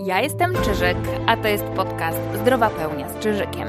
[0.00, 3.68] Ja jestem Czyżyk, a to jest podcast Zdrowa Pełnia z Czyżykiem.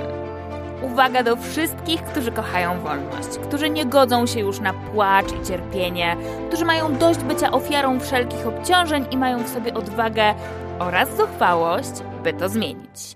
[0.81, 6.17] Uwaga do wszystkich, którzy kochają wolność, którzy nie godzą się już na płacz i cierpienie,
[6.47, 10.33] którzy mają dość bycia ofiarą wszelkich obciążeń i mają w sobie odwagę
[10.79, 11.91] oraz zuchwałość,
[12.23, 13.15] by to zmienić.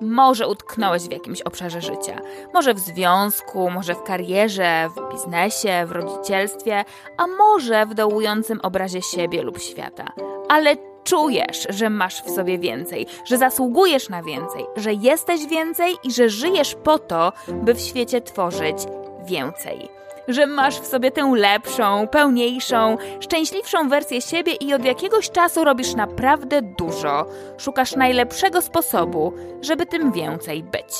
[0.00, 2.20] Może utknąłeś w jakimś obszarze życia,
[2.54, 6.84] może w związku, może w karierze, w biznesie, w rodzicielstwie,
[7.16, 10.04] a może w dołującym obrazie siebie lub świata.
[10.48, 10.76] Ale
[11.08, 16.28] czujesz, że masz w sobie więcej, że zasługujesz na więcej, że jesteś więcej i że
[16.28, 18.76] żyjesz po to, by w świecie tworzyć
[19.24, 19.88] więcej.
[20.28, 25.94] Że masz w sobie tę lepszą, pełniejszą, szczęśliwszą wersję siebie i od jakiegoś czasu robisz
[25.94, 27.26] naprawdę dużo.
[27.58, 30.94] Szukasz najlepszego sposobu, żeby tym więcej być.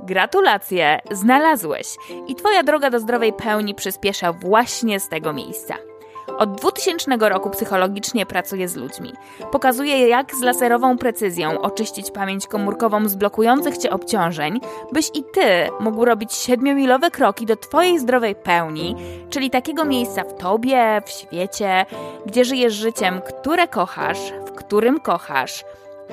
[0.00, 1.86] Gratulacje, znalazłeś
[2.28, 5.74] i Twoja droga do zdrowej pełni przyspiesza właśnie z tego miejsca.
[6.38, 9.12] Od 2000 roku psychologicznie pracuję z ludźmi.
[9.52, 14.60] Pokazuję, jak z laserową precyzją oczyścić pamięć komórkową z blokujących cię obciążeń,
[14.92, 18.96] byś i ty mógł robić siedmiomilowe kroki do twojej zdrowej pełni,
[19.30, 21.86] czyli takiego miejsca w tobie, w świecie,
[22.26, 25.64] gdzie żyjesz życiem, które kochasz, w którym kochasz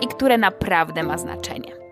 [0.02, 1.83] i które naprawdę ma znaczenie.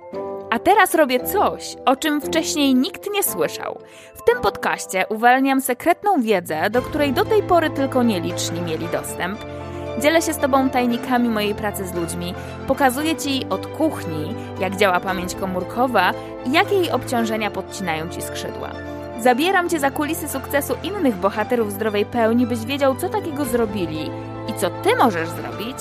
[0.51, 3.79] A teraz robię coś, o czym wcześniej nikt nie słyszał.
[4.15, 9.39] W tym podcaście uwalniam sekretną wiedzę, do której do tej pory tylko nieliczni mieli dostęp.
[10.01, 12.33] Dzielę się z Tobą tajnikami mojej pracy z ludźmi,
[12.67, 16.13] pokazuję Ci od kuchni, jak działa pamięć komórkowa
[16.45, 18.71] i jakie jej obciążenia podcinają Ci skrzydła.
[19.19, 24.09] Zabieram Cię za kulisy sukcesu innych bohaterów zdrowej pełni, byś wiedział, co takiego zrobili
[24.47, 25.77] i co Ty możesz zrobić,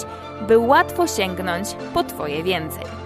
[0.48, 3.00] by łatwo sięgnąć po Twoje więcej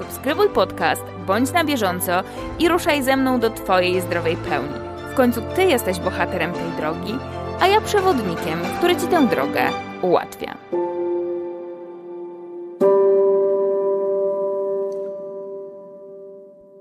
[0.00, 2.22] subskrybuj podcast, bądź na bieżąco
[2.58, 4.78] i ruszaj ze mną do Twojej zdrowej pełni.
[5.12, 7.14] W końcu Ty jesteś bohaterem tej drogi,
[7.60, 9.62] a ja przewodnikiem, który Ci tę drogę
[10.02, 10.54] ułatwia.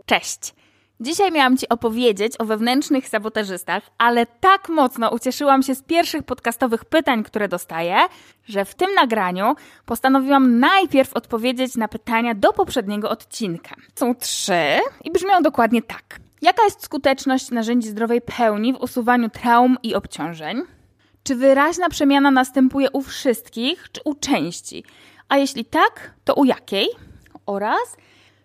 [0.06, 0.59] Cześć!
[1.02, 6.86] Dzisiaj miałam Ci opowiedzieć o wewnętrznych sabotażystach, ale tak mocno ucieszyłam się z pierwszych podcastowych
[6.86, 7.98] pytań, które dostaję,
[8.46, 9.56] że w tym nagraniu
[9.86, 13.76] postanowiłam najpierw odpowiedzieć na pytania do poprzedniego odcinka.
[13.96, 16.20] Są trzy i brzmią dokładnie tak.
[16.42, 20.62] Jaka jest skuteczność narzędzi zdrowej pełni w usuwaniu traum i obciążeń?
[21.24, 24.84] Czy wyraźna przemiana następuje u wszystkich, czy u części?
[25.30, 26.88] A jeśli tak, to u jakiej?
[27.46, 27.98] Oraz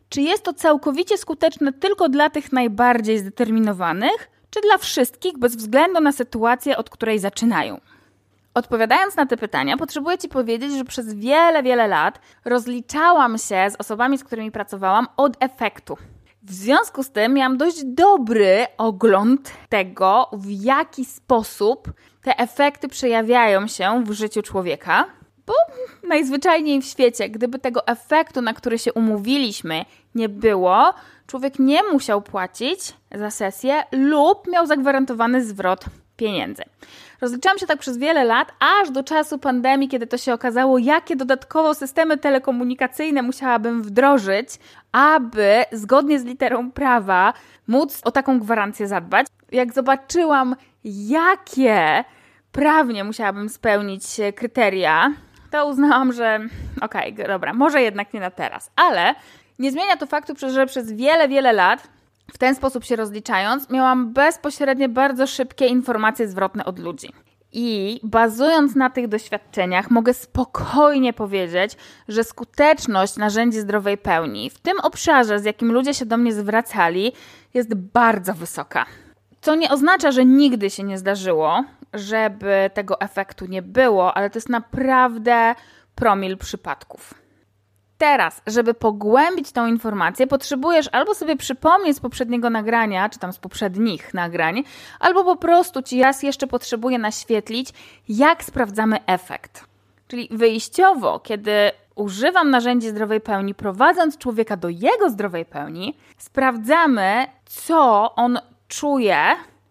[0.08, 6.00] czy jest to całkowicie skuteczne tylko dla tych najbardziej zdeterminowanych, czy dla wszystkich bez względu
[6.00, 7.80] na sytuację, od której zaczynają?
[8.54, 13.76] Odpowiadając na te pytania, potrzebuję Ci powiedzieć, że przez wiele, wiele lat rozliczałam się z
[13.78, 15.96] osobami, z którymi pracowałam od efektu.
[16.42, 21.92] W związku z tym miałam dość dobry ogląd tego, w jaki sposób
[22.22, 25.06] te efekty przejawiają się w życiu człowieka,
[25.46, 25.54] bo
[26.08, 29.84] najzwyczajniej w świecie, gdyby tego efektu, na który się umówiliśmy,
[30.14, 30.94] nie było,
[31.26, 32.80] człowiek nie musiał płacić
[33.14, 35.84] za sesję lub miał zagwarantowany zwrot
[36.16, 36.62] pieniędzy.
[37.20, 41.16] Rozliczałam się tak przez wiele lat, aż do czasu pandemii, kiedy to się okazało, jakie
[41.16, 44.48] dodatkowo systemy telekomunikacyjne musiałabym wdrożyć,
[44.92, 47.32] aby zgodnie z literą prawa
[47.66, 49.26] móc o taką gwarancję zadbać.
[49.52, 52.04] Jak zobaczyłam, jakie
[52.52, 54.04] prawnie musiałabym spełnić
[54.36, 55.12] kryteria,
[55.54, 56.40] to uznałam, że
[56.80, 59.14] okej, okay, dobra, może jednak nie na teraz, ale
[59.58, 61.88] nie zmienia to faktu, że przez wiele, wiele lat
[62.32, 67.08] w ten sposób się rozliczając, miałam bezpośrednie, bardzo szybkie informacje zwrotne od ludzi.
[67.52, 71.76] I bazując na tych doświadczeniach, mogę spokojnie powiedzieć,
[72.08, 77.12] że skuteczność narzędzi zdrowej pełni w tym obszarze, z jakim ludzie się do mnie zwracali,
[77.54, 78.86] jest bardzo wysoka.
[79.40, 84.38] Co nie oznacza, że nigdy się nie zdarzyło, żeby tego efektu nie było, ale to
[84.38, 85.54] jest naprawdę
[85.94, 87.14] promil przypadków.
[87.98, 93.38] Teraz, żeby pogłębić tą informację, potrzebujesz albo sobie przypomnieć z poprzedniego nagrania, czy tam z
[93.38, 94.64] poprzednich nagrań,
[95.00, 97.72] albo po prostu ci raz jeszcze potrzebuję naświetlić,
[98.08, 99.64] jak sprawdzamy efekt.
[100.08, 108.14] Czyli wyjściowo, kiedy używam narzędzi zdrowej pełni, prowadząc człowieka do jego zdrowej pełni, sprawdzamy, co
[108.14, 108.38] on
[108.68, 109.18] czuje.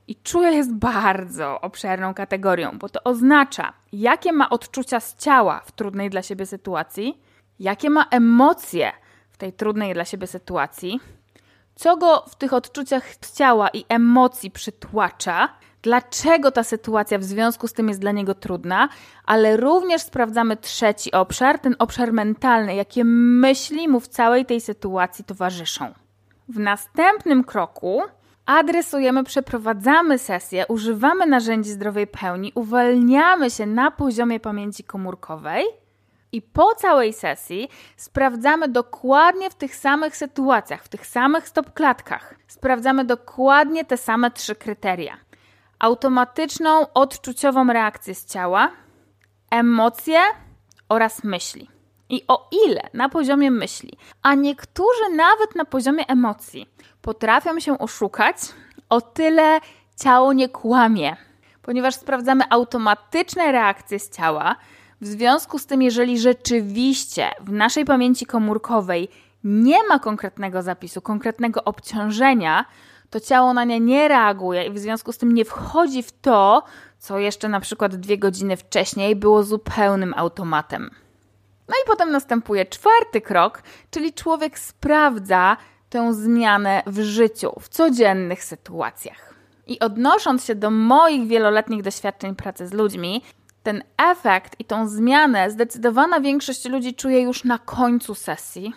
[0.07, 5.71] I czuje jest bardzo obszerną kategorią, bo to oznacza, jakie ma odczucia z ciała w
[5.71, 7.23] trudnej dla siebie sytuacji
[7.59, 8.91] jakie ma emocje
[9.31, 10.99] w tej trudnej dla siebie sytuacji,
[11.75, 15.49] co go w tych odczuciach ciała i emocji przytłacza,
[15.81, 18.89] dlaczego ta sytuacja w związku z tym jest dla niego trudna,
[19.25, 25.25] ale również sprawdzamy trzeci obszar, ten obszar mentalny, jakie myśli mu w całej tej sytuacji
[25.25, 25.93] towarzyszą.
[26.49, 28.01] W następnym kroku
[28.45, 35.65] adresujemy, przeprowadzamy sesję, używamy narzędzi zdrowej pełni, uwalniamy się na poziomie pamięci komórkowej–
[36.33, 42.35] I po całej sesji sprawdzamy dokładnie w tych samych sytuacjach, w tych samych stopklatkach.
[42.47, 45.17] Sprawdzamy dokładnie te same trzy kryteria:
[45.79, 48.71] automatyczną, odczuciową reakcję z ciała,
[49.51, 50.19] emocje
[50.89, 51.72] oraz myśli.
[52.13, 56.69] I o ile na poziomie myśli, a niektórzy nawet na poziomie emocji
[57.01, 58.35] potrafią się oszukać,
[58.89, 59.59] o tyle
[60.03, 61.15] ciało nie kłamie,
[61.61, 64.55] ponieważ sprawdzamy automatyczne reakcje z ciała.
[65.01, 69.09] W związku z tym, jeżeli rzeczywiście w naszej pamięci komórkowej
[69.43, 72.65] nie ma konkretnego zapisu, konkretnego obciążenia,
[73.09, 76.63] to ciało na nie nie reaguje i w związku z tym nie wchodzi w to,
[76.99, 81.02] co jeszcze na przykład dwie godziny wcześniej było zupełnym automatem.
[81.67, 85.57] No i potem następuje czwarty krok, czyli człowiek sprawdza
[85.89, 89.33] tę zmianę w życiu, w codziennych sytuacjach.
[89.67, 93.23] I odnosząc się do moich wieloletnich doświadczeń pracy z ludźmi,
[93.63, 98.73] ten efekt i tą zmianę zdecydowana większość ludzi czuje już na końcu sesji,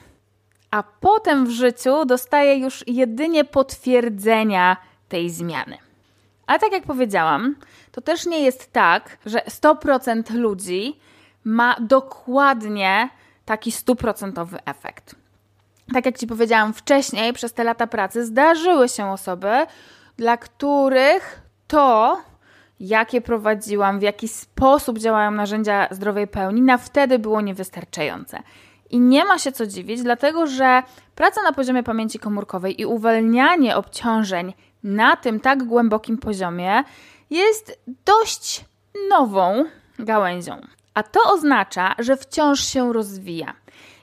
[0.71, 4.77] a potem w życiu dostaje już jedynie potwierdzenia
[5.09, 5.79] tej zmiany.
[6.47, 7.57] Ale tak jak powiedziałam,
[7.93, 11.01] to też nie jest tak, że 100% ludzi
[11.47, 13.09] ma dokładnie
[13.45, 15.15] taki stuprocentowy efekt.
[15.95, 19.67] Tak jak Ci powiedziałam wcześniej, przez te lata pracy zdarzyły się osoby,
[20.17, 22.21] dla których to,
[22.81, 28.43] jakie prowadziłam, w jaki sposób działają narzędzia zdrowej pełni, na wtedy było niewystarczające.
[28.91, 30.83] I nie ma się co dziwić, dlatego że
[31.15, 36.85] praca na poziomie pamięci komórkowej i uwalnianie obciążeń na tym tak głębokim poziomie
[37.31, 38.65] jest dość
[39.11, 39.65] nową
[39.99, 40.61] gałęzią.
[40.97, 43.55] A to oznacza, że wciąż się rozwija.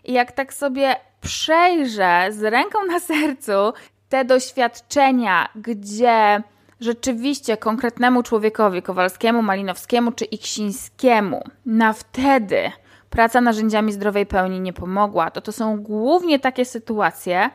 [0.03, 3.73] I jak tak sobie przejrzę z ręką na sercu
[4.09, 6.43] te doświadczenia, gdzie
[6.79, 12.71] rzeczywiście konkretnemu człowiekowi, Kowalskiemu, Malinowskiemu czy Iksińskiemu, na wtedy
[13.09, 17.49] praca narzędziami zdrowej pełni nie pomogła, to to są głównie takie sytuacje,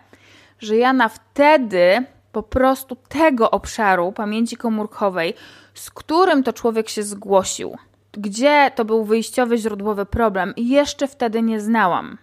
[0.58, 5.34] że ja na wtedy po prostu tego obszaru pamięci komórkowej,
[5.74, 7.76] z którym to człowiek się zgłosił,
[8.18, 12.18] gdzie to był wyjściowy, źródłowy problem, jeszcze wtedy nie znałam.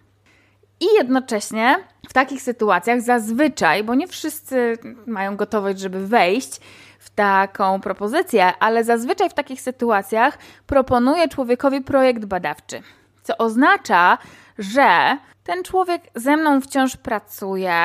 [0.80, 1.76] I jednocześnie
[2.10, 4.78] w takich sytuacjach zazwyczaj, bo nie wszyscy
[5.08, 6.60] mają gotowość, żeby wejść
[7.00, 10.38] w taką propozycję, ale zazwyczaj w takich sytuacjach
[10.68, 12.82] proponuję człowiekowi projekt badawczy.
[13.24, 14.18] Co oznacza,
[14.58, 17.84] że ten człowiek ze mną wciąż pracuje,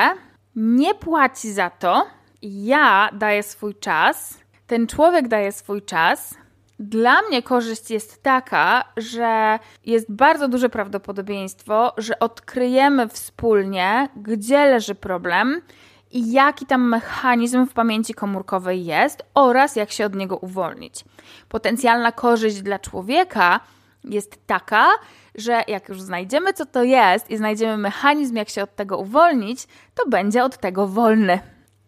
[0.57, 2.07] nie płaci za to,
[2.43, 6.35] ja daję swój czas, ten człowiek daje swój czas,
[6.81, 14.95] dla mnie korzyść jest taka, że jest bardzo duże prawdopodobieństwo, że odkryjemy wspólnie, gdzie leży
[14.95, 15.63] problem
[16.11, 21.05] i jaki tam mechanizm w pamięci komórkowej jest oraz jak się od niego uwolnić.
[21.49, 23.61] Potencjalna korzyść dla człowieka
[24.05, 24.87] jest taka,
[25.35, 29.67] że jak już znajdziemy, co to jest i znajdziemy mechanizm, jak się od tego uwolnić,
[29.95, 31.39] to będzie od tego wolny.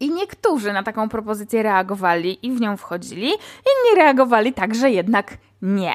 [0.02, 5.36] I niektórzy na taką propozycję reagowali i w nią wchodzili, inni reagowali tak, że jednak
[5.62, 5.94] nie.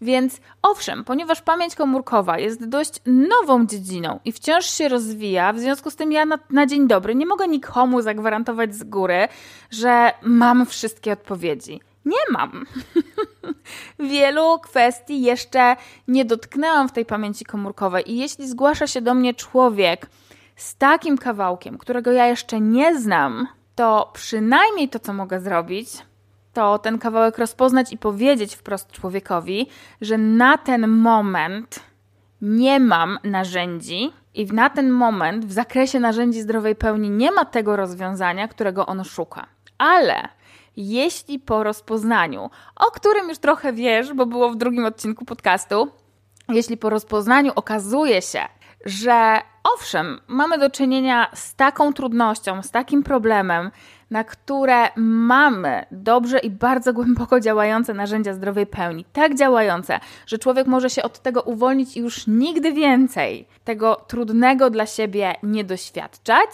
[0.00, 5.90] Więc owszem, ponieważ pamięć komórkowa jest dość nową dziedziną i wciąż się rozwija, w związku
[5.90, 9.28] z tym ja na, na, dzień dobry nie mogę nikomu zagwarantować z góry,
[9.70, 11.80] że mam wszystkie odpowiedzi.
[12.04, 12.66] Nie mam.
[14.12, 15.76] Wielu kwestii jeszcze
[16.08, 20.06] nie dotknęłam w tej pamięci komórkowej i jeśli zgłasza się do mnie człowiek,
[20.56, 25.88] z takim kawałkiem, którego ja jeszcze nie znam, to przynajmniej to, co mogę zrobić,
[26.52, 29.66] to ten kawałek rozpoznać i powiedzieć wprost człowiekowi,
[30.00, 31.80] że na ten moment
[32.40, 37.76] nie mam narzędzi i na ten moment w zakresie narzędzi zdrowej pełni nie ma tego
[37.76, 39.46] rozwiązania, którego on szuka.
[39.78, 40.28] Ale
[40.76, 45.88] jeśli po rozpoznaniu, o którym już trochę wiesz, bo było w drugim odcinku podcastu,
[46.48, 48.40] jeśli po rozpoznaniu okazuje się,
[48.86, 49.40] że
[49.74, 53.70] owszem, mamy do czynienia z taką trudnością, z takim problemem,
[54.10, 60.66] na które mamy dobrze i bardzo głęboko działające narzędzia zdrowej pełni, tak działające, że człowiek
[60.66, 66.50] może się od tego uwolnić i już nigdy więcej tego trudnego dla siebie nie doświadczać,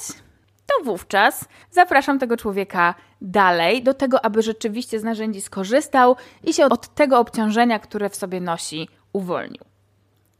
[0.66, 6.66] to wówczas zapraszam tego człowieka dalej do tego, aby rzeczywiście z narzędzi skorzystał i się
[6.66, 9.71] od tego obciążenia, które w sobie nosi, uwolnił.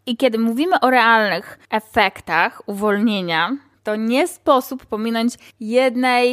[0.06, 6.30] I kiedy mówimy o realnych efektach uwolnienia, to nie sposób pominąć jednej,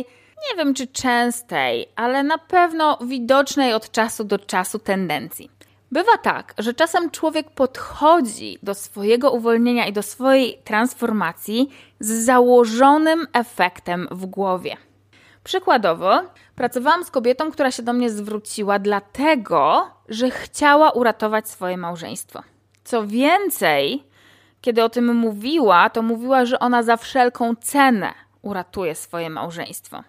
[0.49, 5.51] nie wiem czy częstej, ale na pewno widocznej od czasu do czasu tendencji.
[5.91, 13.27] Bywa tak, że czasem człowiek podchodzi do swojego uwolnienia i do swojej transformacji z założonym
[13.33, 14.77] efektem w głowie.
[15.43, 16.21] Przykładowo,
[16.55, 22.43] pracowałam z kobietą, która się do mnie zwróciła dlatego, że chciała uratować swoje małżeństwo.
[22.83, 24.03] Co więcej,
[24.61, 30.03] kiedy o tym mówiła, to mówiła, że ona za wszelką cenę uratuje swoje małżeństwo.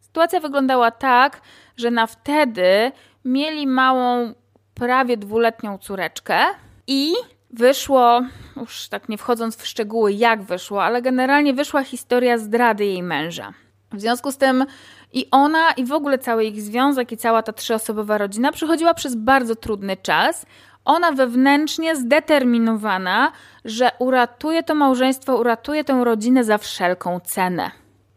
[0.00, 1.40] Sytuacja wyglądała tak,
[1.76, 2.92] że na wtedy
[3.24, 4.34] mieli małą,
[4.74, 6.38] prawie dwuletnią córeczkę
[6.86, 7.12] i
[7.50, 8.22] wyszło,
[8.56, 13.52] już tak nie wchodząc w szczegóły, jak wyszło, ale generalnie wyszła historia zdrady jej męża.
[13.92, 14.66] W związku z tym
[15.12, 19.14] i ona, i w ogóle cały ich związek, i cała ta trzyosobowa rodzina przechodziła przez
[19.14, 20.46] bardzo trudny czas.
[20.84, 23.32] Ona wewnętrznie zdeterminowana,
[23.64, 27.70] że uratuje to małżeństwo, uratuje tę rodzinę za wszelką cenę.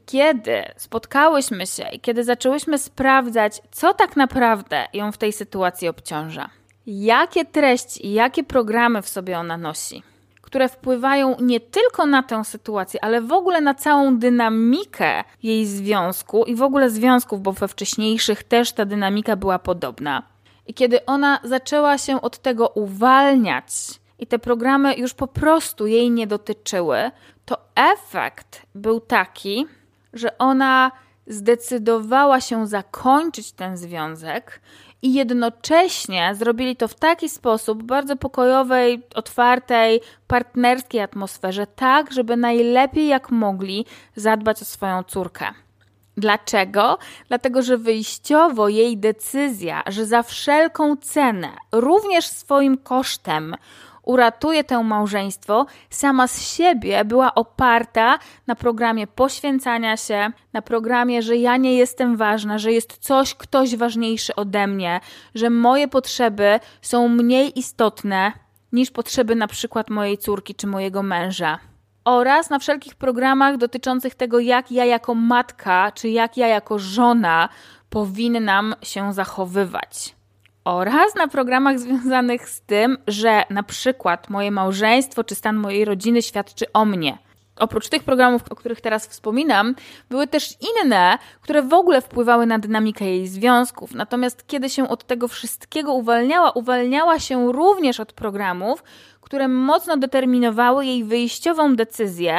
[0.06, 6.50] Kiedy spotkałyśmy się i kiedy zaczęłyśmy sprawdzać, co tak naprawdę ją w tej sytuacji obciąża,
[6.86, 10.04] jakie treści i jakie programy w sobie ona nosi,
[10.42, 16.46] które wpływają nie tylko na tę sytuację, ale w ogóle na całą dynamikę jej związku
[16.46, 20.33] i w ogóle związków, bo we wcześniejszych też ta dynamika była podobna.
[20.68, 23.74] I kiedy ona zaczęła się od tego uwalniać,
[24.20, 27.12] i te programy już po prostu jej nie dotyczyły,
[27.46, 29.66] to efekt był taki,
[30.14, 30.92] że ona
[31.28, 34.62] zdecydowała się zakończyć ten związek
[35.02, 43.08] i jednocześnie zrobili to w taki sposób, bardzo pokojowej, otwartej, partnerskiej atmosferze, tak, żeby najlepiej
[43.08, 45.46] jak mogli zadbać o swoją córkę.
[46.18, 46.98] Dlaczego?
[47.28, 53.56] Dlatego, że wyjściowo jej decyzja, że za wszelką cenę, również swoim kosztem,
[54.04, 61.36] uratuje to małżeństwo, sama z siebie była oparta na programie poświęcania się, na programie, że
[61.36, 65.00] ja nie jestem ważna, że jest coś, ktoś ważniejszy ode mnie,
[65.36, 68.32] że moje potrzeby są mniej istotne
[68.72, 71.73] niż potrzeby na przykład mojej córki czy mojego męża.
[72.06, 77.50] Oraz na wszelkich programach dotyczących tego, jak ja jako matka, czy jak ja jako żona
[77.90, 80.16] powinnam się zachowywać
[80.66, 86.22] oraz na programach związanych z tym, że na przykład moje małżeństwo czy stan mojej rodziny
[86.22, 87.18] świadczy o mnie.
[87.60, 89.76] Oprócz tych programów, o których teraz wspominam,
[90.10, 93.96] były też inne, które w ogóle wpływały na dynamikę jej związków.
[93.96, 98.84] Natomiast kiedy się od tego wszystkiego uwalniała, uwalniała się również od programów,
[99.22, 102.38] które mocno determinowały jej wyjściową decyzję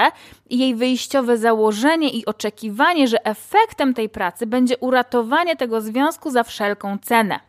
[0.50, 6.42] i jej wyjściowe założenie i oczekiwanie, że efektem tej pracy będzie uratowanie tego związku za
[6.42, 7.40] wszelką cenę.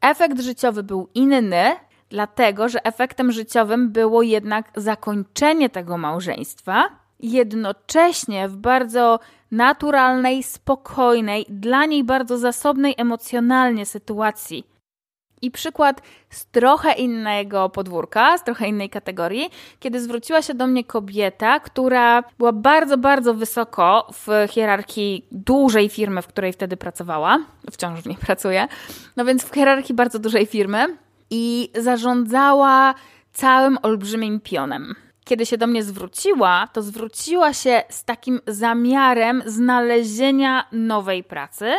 [0.00, 1.76] Efekt życiowy był inny,
[2.08, 11.86] dlatego że efektem życiowym było jednak zakończenie tego małżeństwa, jednocześnie w bardzo naturalnej, spokojnej, dla
[11.86, 14.74] niej bardzo zasobnej emocjonalnie sytuacji
[15.44, 19.50] i przykład z trochę innego podwórka, z trochę innej kategorii,
[19.80, 26.22] kiedy zwróciła się do mnie kobieta, która była bardzo, bardzo wysoko w hierarchii dużej firmy,
[26.22, 27.38] w której wtedy pracowała.
[27.70, 28.68] Wciąż w niej pracuje.
[29.16, 30.96] No więc w hierarchii bardzo dużej firmy
[31.30, 32.94] i zarządzała
[33.32, 34.94] całym olbrzymim pionem.
[35.24, 41.72] Kiedy się do mnie zwróciła, to zwróciła się z takim zamiarem znalezienia nowej pracy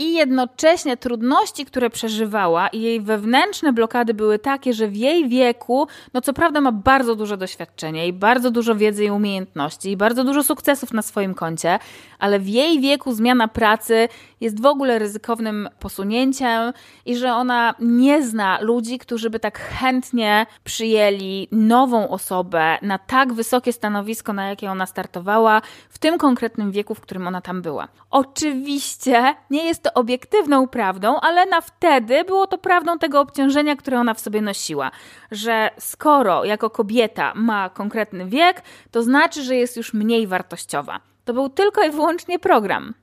[0.00, 5.88] i jednocześnie trudności, które przeżywała i jej wewnętrzne blokady były takie, że w jej wieku,
[6.14, 10.24] no co prawda ma bardzo dużo doświadczenia i bardzo dużo wiedzy i umiejętności i bardzo
[10.24, 11.78] dużo sukcesów na swoim koncie,
[12.18, 14.08] ale w jej wieku zmiana pracy
[14.40, 16.72] jest w ogóle ryzykownym posunięciem
[17.06, 23.32] i że ona nie zna ludzi, którzy by tak chętnie przyjęli nową osobę na tak
[23.32, 27.88] wysokie stanowisko, na jakie ona startowała w tym konkretnym wieku, w którym ona tam była.
[28.10, 34.00] Oczywiście nie jest to obiektywną prawdą, ale na wtedy było to prawdą tego obciążenia, które
[34.00, 34.90] ona w sobie nosiła,
[35.30, 41.00] że skoro jako kobieta ma konkretny wiek, to znaczy, że jest już mniej wartościowa.
[41.24, 42.94] To był tylko i wyłącznie program.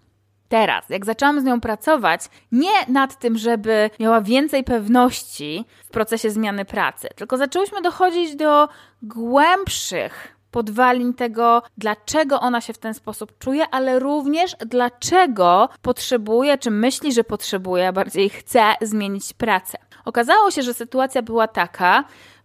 [0.50, 6.30] Teraz, jak zaczęłam z nią pracować, nie nad tym, żeby miała więcej pewności w procesie
[6.30, 8.70] zmiany pracy, tylko zaczęłyśmy dochodzić do
[9.02, 16.72] głębszych podwalin tego, dlaczego ona się w ten sposób czuje, ale również dlaczego potrzebuje, czy
[16.72, 19.78] myśli, że potrzebuje, a bardziej chce zmienić pracę.
[20.06, 22.04] Okazało się, że sytuacja była taka,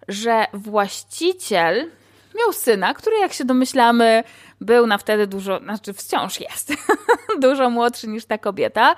[0.08, 1.90] że właściciel
[2.38, 4.24] miał syna, który, jak się domyślamy,
[4.64, 6.72] był na wtedy dużo, znaczy wciąż jest,
[7.42, 8.94] dużo młodszy niż ta kobieta.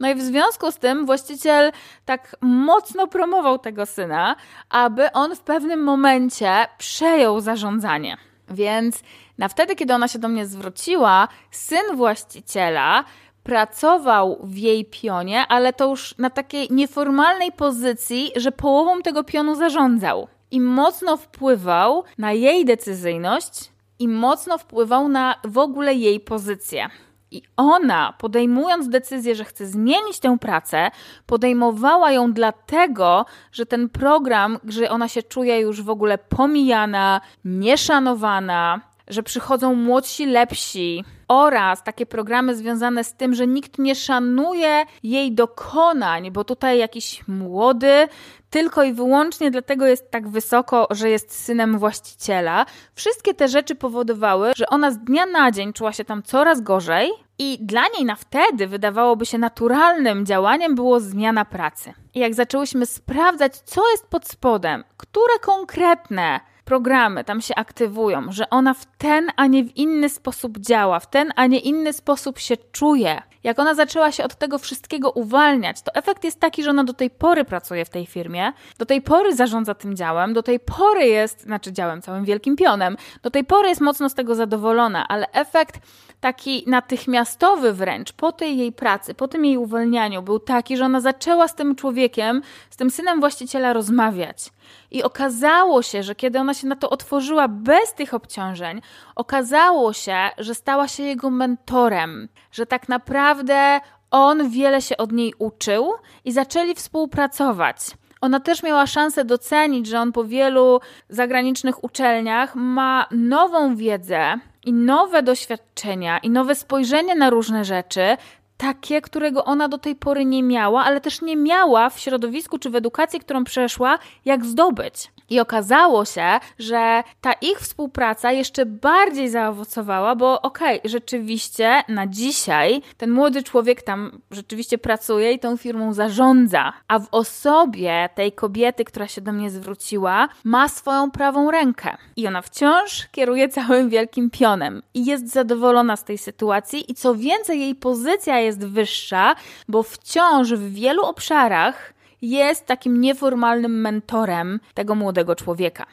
[0.00, 1.72] No i w związku z tym właściciel
[2.04, 4.36] tak mocno promował tego syna,
[4.68, 8.16] aby on w pewnym momencie przejął zarządzanie.
[8.50, 9.02] Więc
[9.38, 13.04] na wtedy, kiedy ona się do mnie zwróciła, syn właściciela
[13.42, 19.54] pracował w jej pionie, ale to już na takiej nieformalnej pozycji, że połową tego pionu
[19.54, 20.28] zarządzał.
[20.50, 26.88] I mocno wpływał na jej decyzyjność i mocno wpływał na w ogóle jej pozycję.
[27.30, 30.90] I ona, podejmując decyzję, że chce zmienić tę pracę,
[31.26, 38.80] podejmowała ją dlatego, że ten program, że ona się czuje już w ogóle pomijana, nieszanowana,
[39.10, 45.32] że przychodzą młodsi, lepsi, oraz takie programy związane z tym, że nikt nie szanuje jej
[45.32, 48.08] dokonań, bo tutaj jakiś młody
[48.50, 52.66] tylko i wyłącznie dlatego jest tak wysoko, że jest synem właściciela.
[52.94, 57.10] Wszystkie te rzeczy powodowały, że ona z dnia na dzień czuła się tam coraz gorzej,
[57.40, 61.92] i dla niej na wtedy wydawałoby się naturalnym działaniem było zmiana pracy.
[62.14, 68.50] I jak zaczęłyśmy sprawdzać, co jest pod spodem, które konkretne programy tam się aktywują, że
[68.50, 72.38] ona w ten, a nie w inny sposób działa, w ten, a nie inny sposób
[72.38, 73.22] się czuje.
[73.44, 76.92] Jak ona zaczęła się od tego wszystkiego uwalniać, to efekt jest taki, że ona do
[76.92, 81.06] tej pory pracuje w tej firmie, do tej pory zarządza tym działem, do tej pory
[81.06, 85.26] jest, znaczy działem całym wielkim pionem, do tej pory jest mocno z tego zadowolona, ale
[85.32, 85.80] efekt
[86.20, 91.00] taki natychmiastowy wręcz po tej jej pracy, po tym jej uwolnianiu był taki, że ona
[91.00, 94.50] zaczęła z tym człowiekiem, z tym synem właściciela rozmawiać.
[94.90, 98.80] I okazało się, że kiedy ona się na to otworzyła bez tych obciążeń,
[99.16, 103.80] okazało się, że stała się jego mentorem, że tak naprawdę
[104.10, 105.92] on wiele się od niej uczył
[106.24, 107.76] i zaczęli współpracować.
[108.20, 114.72] Ona też miała szansę docenić, że on po wielu zagranicznych uczelniach ma nową wiedzę i
[114.72, 118.16] nowe doświadczenia i nowe spojrzenie na różne rzeczy,
[118.58, 122.70] takie, którego ona do tej pory nie miała, ale też nie miała w środowisku czy
[122.70, 125.10] w edukacji, którą przeszła, jak zdobyć.
[125.30, 132.06] I okazało się, że ta ich współpraca jeszcze bardziej zaowocowała, bo okej, okay, rzeczywiście na
[132.06, 138.32] dzisiaj ten młody człowiek tam rzeczywiście pracuje i tą firmą zarządza, a w osobie tej
[138.32, 141.96] kobiety, która się do mnie zwróciła, ma swoją prawą rękę.
[142.16, 147.14] I ona wciąż kieruje całym wielkim pionem i jest zadowolona z tej sytuacji i co
[147.14, 149.34] więcej, jej pozycja jest wyższa,
[149.68, 155.86] bo wciąż w wielu obszarach jest takim nieformalnym mentorem tego młodego człowieka.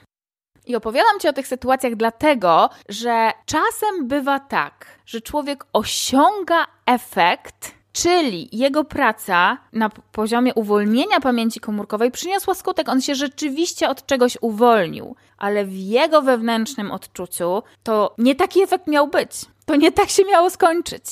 [0.66, 7.75] I opowiadam Ci o tych sytuacjach dlatego, że czasem bywa tak, że człowiek osiąga efekt,
[7.96, 12.90] czyli jego praca na poziomie uwolnienia pamięci komórkowej przyniosła skutek.
[12.90, 18.88] On się rzeczywiście od czegoś uwolnił, ale w jego wewnętrznym odczuciu to nie taki efekt
[18.88, 19.32] miał być.
[19.66, 21.04] To nie tak się miało skończyć.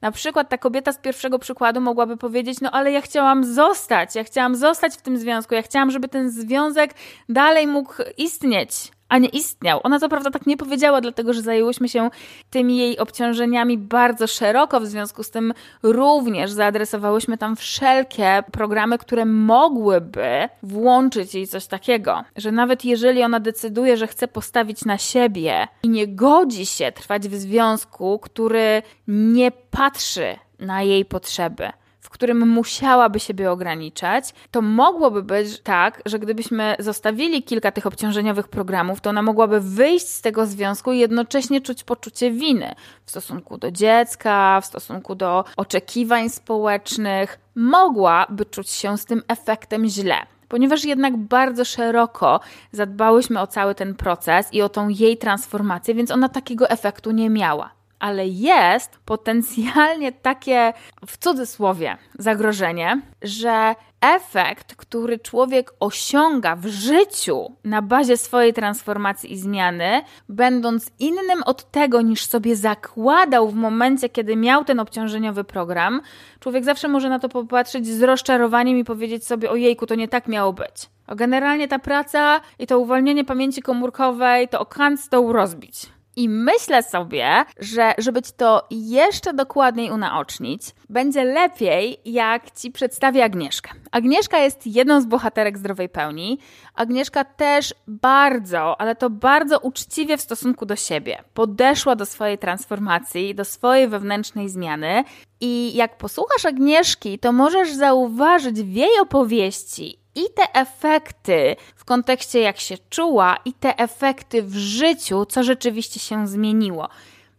[0.00, 4.24] Na przykład ta kobieta z pierwszego przykładu mogłaby powiedzieć: No, ale ja chciałam zostać, ja
[4.24, 6.94] chciałam zostać w tym związku, ja chciałam, żeby ten związek
[7.28, 9.80] dalej mógł istnieć a nie istniał.
[9.82, 12.10] Ona co prawda tak nie powiedziała, dlatego że zajęłyśmy się
[12.50, 19.24] tymi jej obciążeniami bardzo szeroko, w związku z tym również zaadresowałyśmy tam wszelkie programy, które
[19.24, 25.68] mogłyby włączyć jej coś takiego, że nawet jeżeli ona decyduje, że chce postawić na siebie
[25.82, 31.68] i nie godzi się trwać w związku, który nie patrzy na jej potrzeby,
[32.08, 38.48] w którym musiałaby siebie ograniczać, to mogłoby być tak, że gdybyśmy zostawili kilka tych obciążeniowych
[38.48, 43.58] programów, to ona mogłaby wyjść z tego związku i jednocześnie czuć poczucie winy w stosunku
[43.58, 47.38] do dziecka, w stosunku do oczekiwań społecznych.
[47.54, 50.16] Mogłaby czuć się z tym efektem źle
[50.48, 52.40] ponieważ jednak bardzo szeroko
[52.72, 57.30] zadbałyśmy o cały ten proces i o tą jej transformację, więc ona takiego efektu nie
[57.30, 60.72] miała ale jest potencjalnie takie,
[61.06, 69.38] w cudzysłowie, zagrożenie, że efekt, który człowiek osiąga w życiu na bazie swojej transformacji i
[69.38, 76.00] zmiany, będąc innym od tego, niż sobie zakładał w momencie, kiedy miał ten obciążeniowy program,
[76.40, 80.28] człowiek zawsze może na to popatrzeć z rozczarowaniem i powiedzieć sobie: Ojejku, to nie tak
[80.28, 80.90] miało być.
[81.08, 85.97] Generalnie ta praca i to uwolnienie pamięci komórkowej to o kant rozbić.
[86.18, 93.24] I myślę sobie, że żeby ci to jeszcze dokładniej unaocznić, będzie lepiej, jak ci przedstawię
[93.24, 93.70] Agnieszkę.
[93.90, 96.38] Agnieszka jest jedną z bohaterek zdrowej pełni.
[96.74, 103.34] Agnieszka też bardzo, ale to bardzo uczciwie w stosunku do siebie podeszła do swojej transformacji,
[103.34, 105.04] do swojej wewnętrznej zmiany.
[105.40, 112.40] I jak posłuchasz Agnieszki, to możesz zauważyć w jej opowieści i te efekty w kontekście
[112.40, 116.88] jak się czuła, i te efekty w życiu, co rzeczywiście się zmieniło.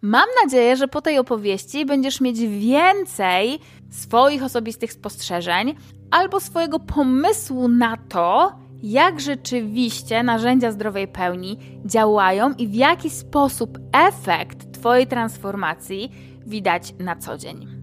[0.02, 3.60] Mam nadzieję, że po tej opowieści będziesz mieć więcej
[3.92, 5.76] swoich osobistych spostrzeżeń
[6.12, 8.52] albo swojego pomysłu na to,
[8.84, 16.12] jak rzeczywiście narzędzia zdrowej pełni działają i w jaki sposób efekt Twojej transformacji
[16.46, 17.79] widać na co dzień.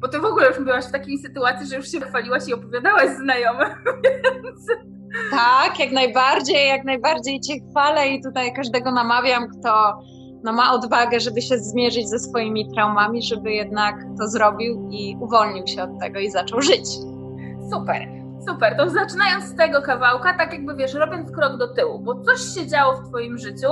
[0.00, 3.08] Bo ty w ogóle już byłaś w takiej sytuacji, że już się chwaliłaś i opowiadałaś
[3.10, 3.68] znajomym,
[4.04, 4.66] więc...
[5.30, 9.98] Tak, jak najbardziej, jak najbardziej Cię chwalę i tutaj każdego namawiam, kto
[10.44, 15.66] no, ma odwagę, żeby się zmierzyć ze swoimi traumami, żeby jednak to zrobił i uwolnił
[15.66, 16.86] się od tego i zaczął żyć.
[17.72, 18.19] Super.
[18.48, 22.40] Super, to zaczynając z tego kawałka, tak jakby wiesz, robiąc krok do tyłu, bo coś
[22.40, 23.68] się działo w Twoim życiu,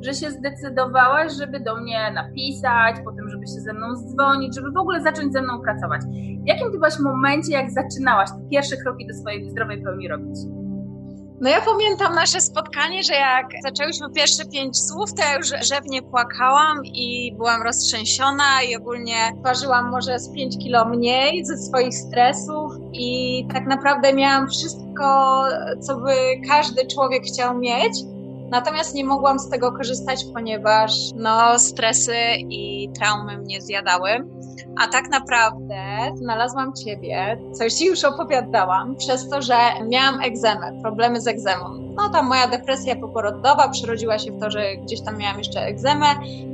[0.00, 4.76] że się zdecydowałaś, żeby do mnie napisać, potem, żeby się ze mną dzwonić, żeby w
[4.76, 6.02] ogóle zacząć ze mną pracować.
[6.44, 10.61] W jakim Ty byłaś momencie, jak zaczynałaś te pierwsze kroki do swojej zdrowej pełni robić?
[11.42, 16.02] No ja pamiętam nasze spotkanie, że jak zaczęłyśmy pierwsze pięć słów, to ja już rzewnie
[16.02, 22.72] płakałam i byłam roztrzęsiona i ogólnie ważyłam może z pięć kilo mniej ze swoich stresów
[22.92, 25.42] i tak naprawdę miałam wszystko,
[25.80, 26.14] co by
[26.48, 27.92] każdy człowiek chciał mieć.
[28.50, 34.10] Natomiast nie mogłam z tego korzystać, ponieważ no, stresy i traumy mnie zjadały.
[34.76, 35.74] A tak naprawdę
[36.14, 39.54] znalazłam Ciebie, coś Ci już opowiadałam, przez to, że
[39.88, 41.92] miałam egzemę, problemy z egzemą.
[41.96, 46.06] No ta moja depresja poporodowa przerodziła się w to, że gdzieś tam miałam jeszcze egzemę,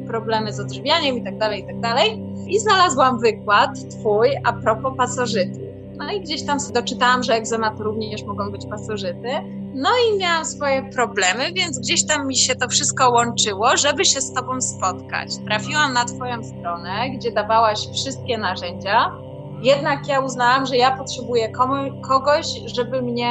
[0.06, 2.22] problemy z odżywianiem i tak dalej, i tak dalej.
[2.46, 5.60] I znalazłam wykład Twój a propos pasożytu.
[5.98, 9.28] No i gdzieś tam doczytałam, że egzema to również mogą być pasożyty.
[9.74, 14.20] No i miałam swoje problemy, więc gdzieś tam mi się to wszystko łączyło, żeby się
[14.20, 15.28] z Tobą spotkać.
[15.46, 19.12] Trafiłam na Twoją stronę, gdzie dawałaś wszystkie narzędzia.
[19.62, 21.52] Jednak ja uznałam, że ja potrzebuję
[22.08, 23.30] kogoś, żeby mnie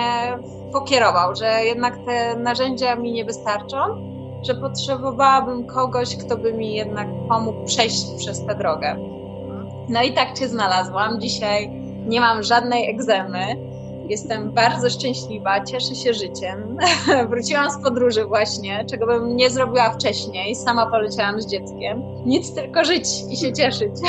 [0.71, 3.78] pokierował, że jednak te narzędzia mi nie wystarczą,
[4.43, 8.95] że potrzebowałabym kogoś, kto by mi jednak pomógł przejść przez tę drogę.
[9.89, 11.21] No i tak Cię znalazłam.
[11.21, 11.69] Dzisiaj
[12.08, 13.66] nie mam żadnej egzemy
[14.09, 16.77] Jestem bardzo szczęśliwa, cieszę się życiem.
[17.29, 20.55] Wróciłam z podróży właśnie, czego bym nie zrobiła wcześniej.
[20.55, 22.01] Sama poleciałam z dzieckiem.
[22.25, 23.91] Nic, tylko żyć i się cieszyć.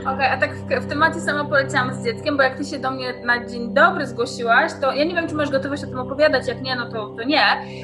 [0.00, 2.78] Okej, okay, a tak w, w, temacie sama poleciałam z dzieckiem, bo jak ty się
[2.78, 5.98] do mnie na dzień dobry zgłosiłaś, to ja nie wiem, czy masz gotowość o tym
[5.98, 7.42] opowiadać, jak nie, no to, to nie,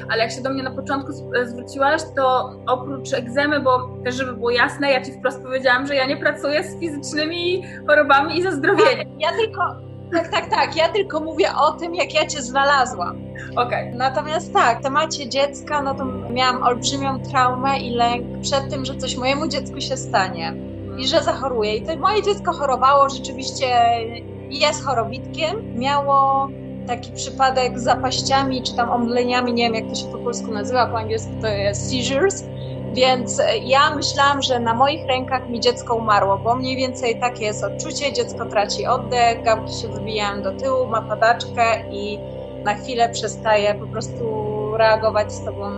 [0.09, 1.11] ale jak się do mnie na początku
[1.45, 6.05] zwróciłaś, to oprócz egzemy, bo też żeby było jasne, ja ci wprost powiedziałam, że ja
[6.05, 9.19] nie pracuję z fizycznymi chorobami i ze zdrowieniem.
[9.19, 10.75] Ja tylko tak, tak, tak.
[10.75, 13.21] Ja tylko mówię o tym, jak ja cię znalazłam.
[13.55, 13.87] Okej.
[13.87, 13.93] Okay.
[13.95, 18.95] Natomiast tak, w temacie dziecka, no to miałam olbrzymią traumę i lęk przed tym, że
[18.95, 20.53] coś mojemu dziecku się stanie
[20.97, 21.75] i że zachoruje.
[21.75, 23.65] I to moje dziecko chorowało, rzeczywiście
[24.49, 25.79] jest chorobitkiem.
[25.79, 26.49] Miało
[26.89, 30.87] taki przypadek z zapaściami, czy tam omdleniami, nie wiem jak to się po polsku nazywa,
[30.87, 32.43] po angielsku to jest seizures.
[32.93, 37.63] Więc ja myślałam, że na moich rękach mi dziecko umarło, bo mniej więcej takie jest
[37.63, 42.19] odczucie, dziecko traci oddech, gałki się wybijają do tyłu, ma padaczkę i
[42.63, 44.23] na chwilę przestaje po prostu
[44.77, 45.71] reagować z tobą.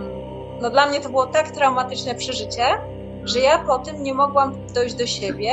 [0.60, 2.64] No dla mnie to było tak traumatyczne przeżycie,
[3.24, 5.52] że ja po tym nie mogłam dojść do siebie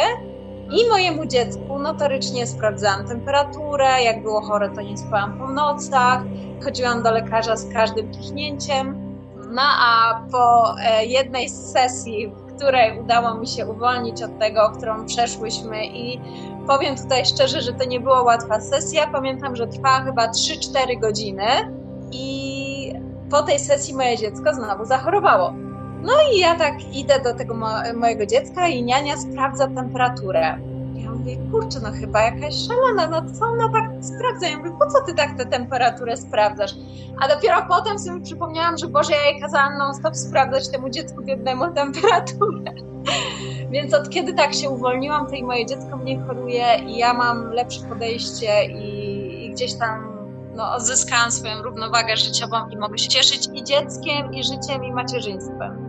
[0.71, 6.21] i mojemu dziecku notorycznie sprawdzałam temperaturę, jak było chore to nie spałam po nocach,
[6.63, 9.09] chodziłam do lekarza z każdym kichnięciem,
[9.51, 14.71] no a po e, jednej z sesji, w której udało mi się uwolnić od tego,
[14.77, 16.21] którą przeszłyśmy i
[16.67, 19.07] powiem tutaj szczerze, że to nie była łatwa sesja.
[19.07, 21.45] Pamiętam, że trwała chyba 3-4 godziny
[22.11, 22.93] i
[23.31, 25.53] po tej sesji moje dziecko znowu zachorowało.
[26.01, 27.55] No i ja tak idę do tego
[27.95, 30.59] mojego dziecka i niania sprawdza temperaturę
[31.19, 34.47] mówię, kurczę, no chyba jakaś szalona, no co ona tak sprawdza?
[34.47, 36.71] Ja mówię, po co ty tak tę temperaturę sprawdzasz?
[37.21, 41.73] A dopiero potem sobie przypomniałam, że Boże, ja jej kazałam non-stop sprawdzać temu dziecku biednemu
[41.73, 42.71] temperaturę.
[43.71, 47.51] Więc od kiedy tak się uwolniłam, to i moje dziecko mniej choruje i ja mam
[47.51, 50.19] lepsze podejście i, i gdzieś tam
[50.55, 55.88] no, odzyskałam swoją równowagę życiową i mogę się cieszyć i dzieckiem, i życiem, i macierzyństwem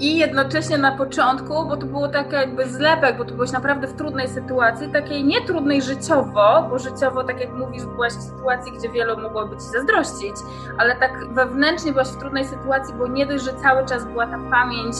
[0.00, 3.96] i jednocześnie na początku, bo to było takie jakby zlepek, bo tu byłeś naprawdę w
[3.96, 8.88] trudnej sytuacji, takiej nie trudnej życiowo, bo życiowo, tak jak mówisz, byłaś w sytuacji, gdzie
[8.88, 10.36] wielu mogłoby ci zazdrościć,
[10.78, 14.38] ale tak wewnętrznie byłaś w trudnej sytuacji, bo nie dość, że cały czas była ta
[14.50, 14.96] pamięć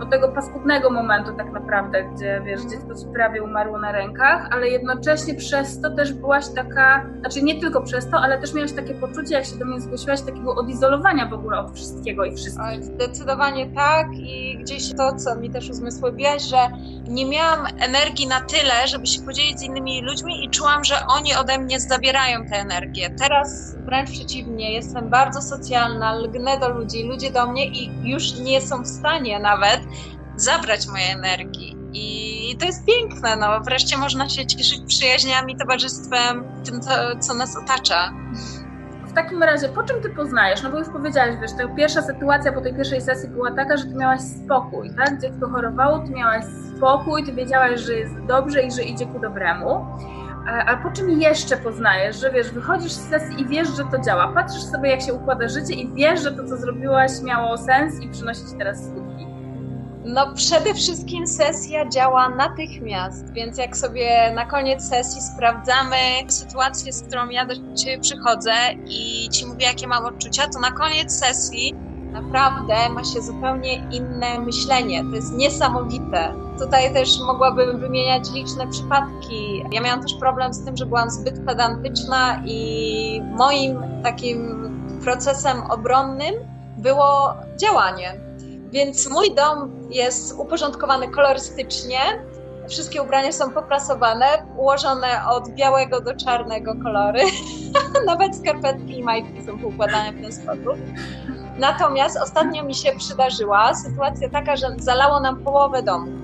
[0.00, 4.68] do tego paskudnego momentu tak naprawdę, gdzie wiesz, dziecko ci prawie umarło na rękach, ale
[4.68, 8.94] jednocześnie przez to też byłaś taka, znaczy nie tylko przez to, ale też miałaś takie
[8.94, 12.84] poczucie, jak się do mnie zgłosiłaś, takiego odizolowania w ogóle od wszystkiego i wszystkich.
[12.84, 16.68] Zdecydowanie tak i gdzieś to, co mi też uzmysłowiłaś, że
[17.08, 21.34] nie miałam energii na tyle, żeby się podzielić z innymi ludźmi i czułam, że oni
[21.34, 23.10] ode mnie zabierają tę energię.
[23.18, 28.60] Teraz wręcz przeciwnie, jestem bardzo socjalna, lgnę do ludzi, ludzie do mnie i już nie
[28.60, 29.80] są w stanie nawet
[30.36, 31.76] zabrać mojej energii.
[31.92, 37.56] I to jest piękne, no wreszcie można się cieszyć przyjaźniami, towarzystwem, tym, co, co nas
[37.56, 38.12] otacza.
[39.06, 40.62] W takim razie, po czym ty poznajesz?
[40.62, 43.84] No bo już powiedziałaś, wiesz, ta pierwsza sytuacja po tej pierwszej sesji była taka, że
[43.84, 45.20] ty miałaś spokój, tak?
[45.20, 46.44] Dziecko chorowało, ty miałaś
[46.76, 49.86] spokój, ty wiedziałaś, że jest dobrze i że idzie ku dobremu.
[50.66, 54.28] A po czym jeszcze poznajesz, że wiesz, wychodzisz z sesji i wiesz, że to działa.
[54.28, 58.08] Patrzysz sobie, jak się układa życie i wiesz, że to, co zrobiłaś, miało sens i
[58.08, 59.26] przynosi ci teraz skutki.
[60.04, 65.96] No przede wszystkim sesja działa natychmiast, więc jak sobie na koniec sesji sprawdzamy
[66.28, 68.52] sytuację, z którą ja do Ciebie przychodzę
[68.86, 71.74] i Ci mówię, jakie mam odczucia, to na koniec sesji
[72.12, 75.04] naprawdę ma się zupełnie inne myślenie.
[75.10, 76.34] To jest niesamowite.
[76.58, 79.64] Tutaj też mogłabym wymieniać liczne przypadki.
[79.72, 84.70] Ja miałam też problem z tym, że byłam zbyt pedantyczna i moim takim
[85.04, 86.34] procesem obronnym
[86.78, 88.29] było działanie
[88.72, 91.98] więc mój dom jest uporządkowany kolorystycznie.
[92.68, 97.20] Wszystkie ubrania są poprasowane, ułożone od białego do czarnego kolory.
[98.06, 100.76] Nawet skarpetki i majtki są poukładane w ten sposób.
[101.58, 106.20] Natomiast ostatnio mi się przydarzyła sytuacja taka, że zalało nam połowę domu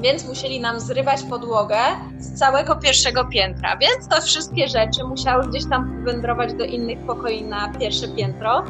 [0.00, 1.76] więc musieli nam zrywać podłogę
[2.18, 3.76] z całego pierwszego piętra.
[3.76, 8.64] Więc to wszystkie rzeczy musiały gdzieś tam wędrować do innych pokoi na pierwsze piętro.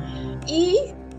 [0.49, 0.75] I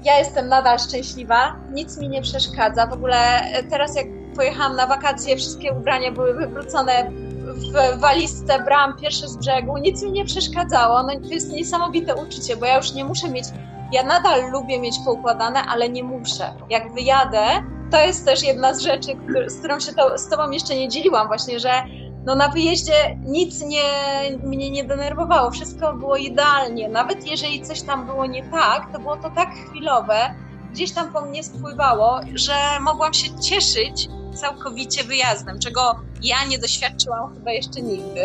[0.07, 2.87] ja jestem nadal szczęśliwa, nic mi nie przeszkadza.
[2.87, 7.11] W ogóle e, teraz jak pojechałam na wakacje, wszystkie ubrania były wywrócone
[7.47, 11.03] w walizce, bram pierwszy z brzegu, nic mi nie przeszkadzało.
[11.03, 13.45] No, to jest niesamowite uczucie, bo ja już nie muszę mieć,
[13.91, 16.53] ja nadal lubię mieć poukładane, ale nie muszę.
[16.69, 17.45] Jak wyjadę,
[17.91, 19.11] to jest też jedna z rzeczy,
[19.47, 21.69] z którą się to, z Tobą jeszcze nie dzieliłam właśnie, że
[22.27, 23.81] no na wyjeździe nic nie,
[24.43, 26.89] mnie nie denerwowało, wszystko było idealnie.
[26.89, 30.35] Nawet jeżeli coś tam było nie tak, to było to tak chwilowe,
[30.71, 37.33] gdzieś tam po mnie spływało, że mogłam się cieszyć całkowicie wyjazdem, czego ja nie doświadczyłam
[37.33, 38.21] chyba jeszcze nigdy.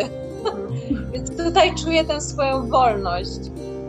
[1.13, 3.39] Więc tutaj czuję tę swoją wolność.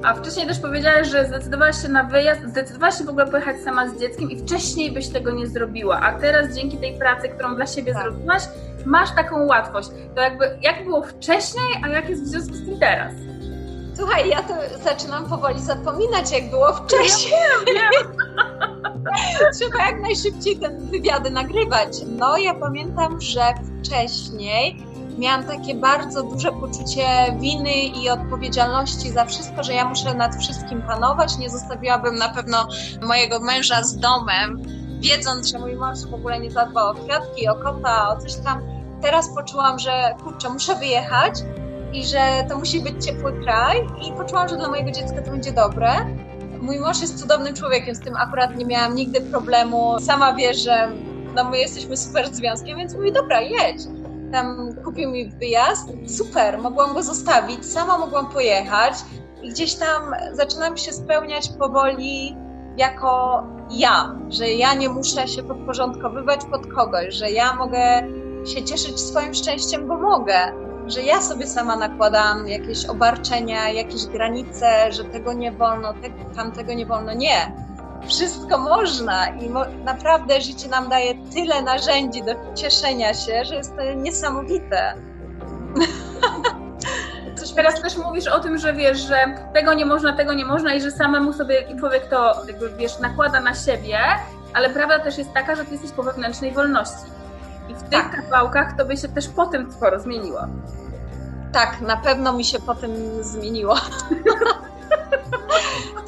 [0.05, 3.89] A wcześniej też powiedziałaś, że zdecydowałaś się na wyjazd, zdecydowałaś się w ogóle pojechać sama
[3.89, 6.01] z dzieckiem i wcześniej byś tego nie zrobiła.
[6.01, 8.03] A teraz dzięki tej pracy, którą dla siebie tak.
[8.03, 8.43] zrobiłaś,
[8.85, 9.89] masz taką łatwość.
[10.15, 13.13] To jakby, jak było wcześniej, a jak jest w związku z tym teraz?
[13.97, 17.41] Słuchaj, ja to zaczynam powoli zapominać, jak było wcześniej.
[17.75, 17.91] Ja.
[19.59, 21.89] Trzeba jak najszybciej te wywiady nagrywać.
[22.07, 24.87] No, ja pamiętam, że wcześniej
[25.19, 27.07] miałam takie bardzo duże poczucie
[27.41, 31.39] winy i odpowiedzialności za wszystko, że ja muszę nad wszystkim panować.
[31.39, 32.69] Nie zostawiłabym na pewno
[33.03, 34.63] mojego męża z domem,
[35.01, 38.74] wiedząc, że mój mąż w ogóle nie zadbał o kwiatki, o kota, o coś tam.
[39.05, 41.35] Teraz poczułam, że kurczę, muszę wyjechać
[41.93, 45.53] i że to musi być ciepły kraj i poczułam, że dla mojego dziecka to będzie
[45.53, 45.91] dobre.
[46.61, 50.01] Mój mąż jest cudownym człowiekiem, z tym akurat nie miałam nigdy problemu.
[50.01, 50.93] Sama wiesz, że
[51.35, 53.83] no my jesteśmy super związkiem, więc mówi, dobra, jedź
[54.33, 58.95] tam kupił mi wyjazd, super, mogłam go zostawić, sama mogłam pojechać
[59.43, 62.37] i gdzieś tam zaczynam się spełniać powoli
[62.77, 68.03] jako ja, że ja nie muszę się podporządkowywać pod kogoś, że ja mogę
[68.47, 70.35] się cieszyć swoim szczęściem, bo mogę,
[70.87, 76.75] że ja sobie sama nakładam jakieś obarczenia, jakieś granice, że tego nie wolno, te, tamtego
[76.75, 77.15] nie wolno.
[77.15, 77.53] Nie
[78.09, 83.77] wszystko można i mo naprawdę życie nam daje tyle narzędzi do cieszenia się, że jest
[83.77, 84.95] to niesamowite.
[87.57, 89.17] Teraz też mówisz o tym, że wiesz, że
[89.55, 93.41] tego nie można, tego nie można i że samemu sobie człowiek to jakby, wiesz, nakłada
[93.41, 93.99] na siebie,
[94.55, 97.07] ale prawda też jest taka, że ty jesteś po wewnętrznej wolności.
[97.69, 98.31] I w tych tak.
[98.31, 100.41] kawałkach to by się też po tym sporo zmieniło.
[101.53, 103.77] Tak, na pewno mi się po tym zmieniło.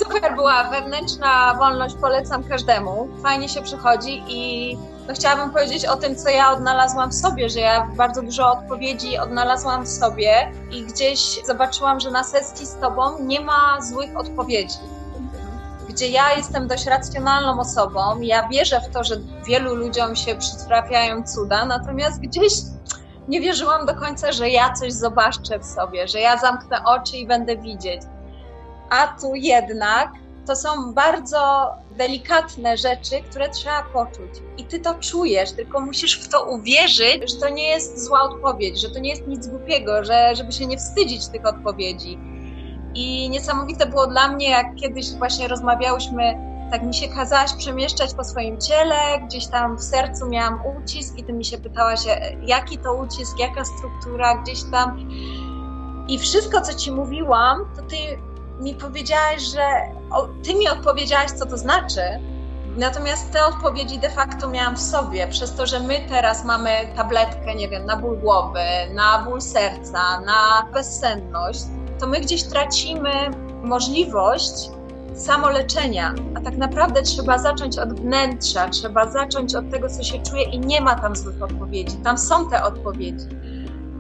[0.02, 3.08] Super była wewnętrzna wolność, polecam każdemu.
[3.22, 4.76] Fajnie się przychodzi i
[5.08, 9.18] no chciałabym powiedzieć o tym, co ja odnalazłam w sobie, że ja bardzo dużo odpowiedzi
[9.18, 14.78] odnalazłam w sobie i gdzieś zobaczyłam, że na sesji z Tobą nie ma złych odpowiedzi.
[15.96, 21.22] Gdzie ja jestem dość racjonalną osobą, ja wierzę w to, że wielu ludziom się przytrafiają
[21.22, 22.52] cuda, natomiast gdzieś
[23.28, 27.26] nie wierzyłam do końca, że ja coś zobaczę w sobie, że ja zamknę oczy i
[27.26, 28.02] będę widzieć
[28.90, 30.12] a tu jednak
[30.46, 34.30] to są bardzo delikatne rzeczy, które trzeba poczuć.
[34.58, 38.80] I ty to czujesz, tylko musisz w to uwierzyć, że to nie jest zła odpowiedź,
[38.80, 42.18] że to nie jest nic głupiego, że, żeby się nie wstydzić tych odpowiedzi.
[42.96, 46.38] I niesamowite było dla mnie, jak kiedyś właśnie rozmawiałyśmy,
[46.70, 51.24] tak mi się kazałaś przemieszczać po swoim ciele, gdzieś tam w sercu miałam ucisk i
[51.24, 52.00] ty mi się pytałaś,
[52.42, 55.08] jaki to ucisk, jaka struktura, gdzieś tam.
[56.08, 57.96] I wszystko, co ci mówiłam, to ty
[58.60, 59.62] mi powiedziałaś, że
[60.10, 62.00] o, ty mi odpowiedziałaś, co to znaczy,
[62.76, 67.54] natomiast te odpowiedzi de facto miałam w sobie, przez to, że my teraz mamy tabletkę,
[67.54, 71.64] nie wiem, na ból głowy, na ból serca, na bezsenność,
[72.00, 73.10] to my gdzieś tracimy
[73.62, 74.70] możliwość
[75.14, 80.42] samoleczenia, a tak naprawdę trzeba zacząć od wnętrza, trzeba zacząć od tego, co się czuje
[80.42, 83.26] i nie ma tam złych odpowiedzi, tam są te odpowiedzi.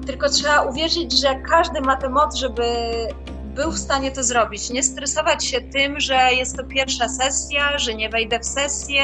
[0.06, 2.62] Tylko trzeba uwierzyć, że każdy ma tę moc, żeby
[3.54, 4.70] był w stanie to zrobić.
[4.70, 9.02] Nie stresować się tym, że jest to pierwsza sesja, że nie wejdę w sesję,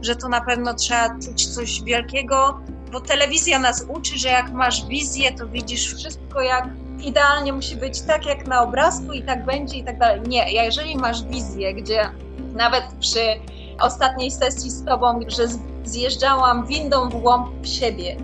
[0.00, 2.60] że tu na pewno trzeba czuć coś wielkiego,
[2.92, 6.68] bo telewizja nas uczy, że jak masz wizję, to widzisz wszystko jak
[7.04, 10.20] idealnie musi być tak jak na obrazku i tak będzie i tak dalej.
[10.28, 12.10] Nie, jeżeli masz wizję, gdzie
[12.54, 13.20] nawet przy
[13.80, 15.42] ostatniej sesji z tobą, że
[15.84, 18.16] zjeżdżałam windą w głąb siebie,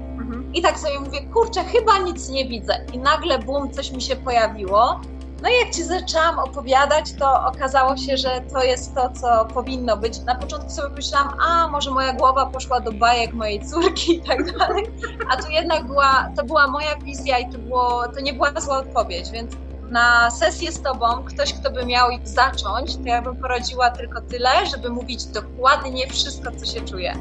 [0.55, 2.85] i tak sobie mówię, kurczę, chyba nic nie widzę.
[2.93, 5.01] I nagle, bum, coś mi się pojawiło.
[5.43, 9.97] No i jak ci zaczęłam opowiadać, to okazało się, że to jest to, co powinno
[9.97, 10.21] być.
[10.21, 14.59] Na początku sobie myślałam, a może moja głowa poszła do bajek mojej córki i tak
[14.59, 14.87] dalej.
[15.31, 18.79] A tu jednak była, to była moja wizja i to, było, to nie była zła
[18.79, 19.53] odpowiedź, więc
[19.91, 24.67] na sesję z tobą, ktoś, kto by miał zacząć, to ja bym poradziła tylko tyle,
[24.67, 27.17] żeby mówić dokładnie wszystko, co się czuje.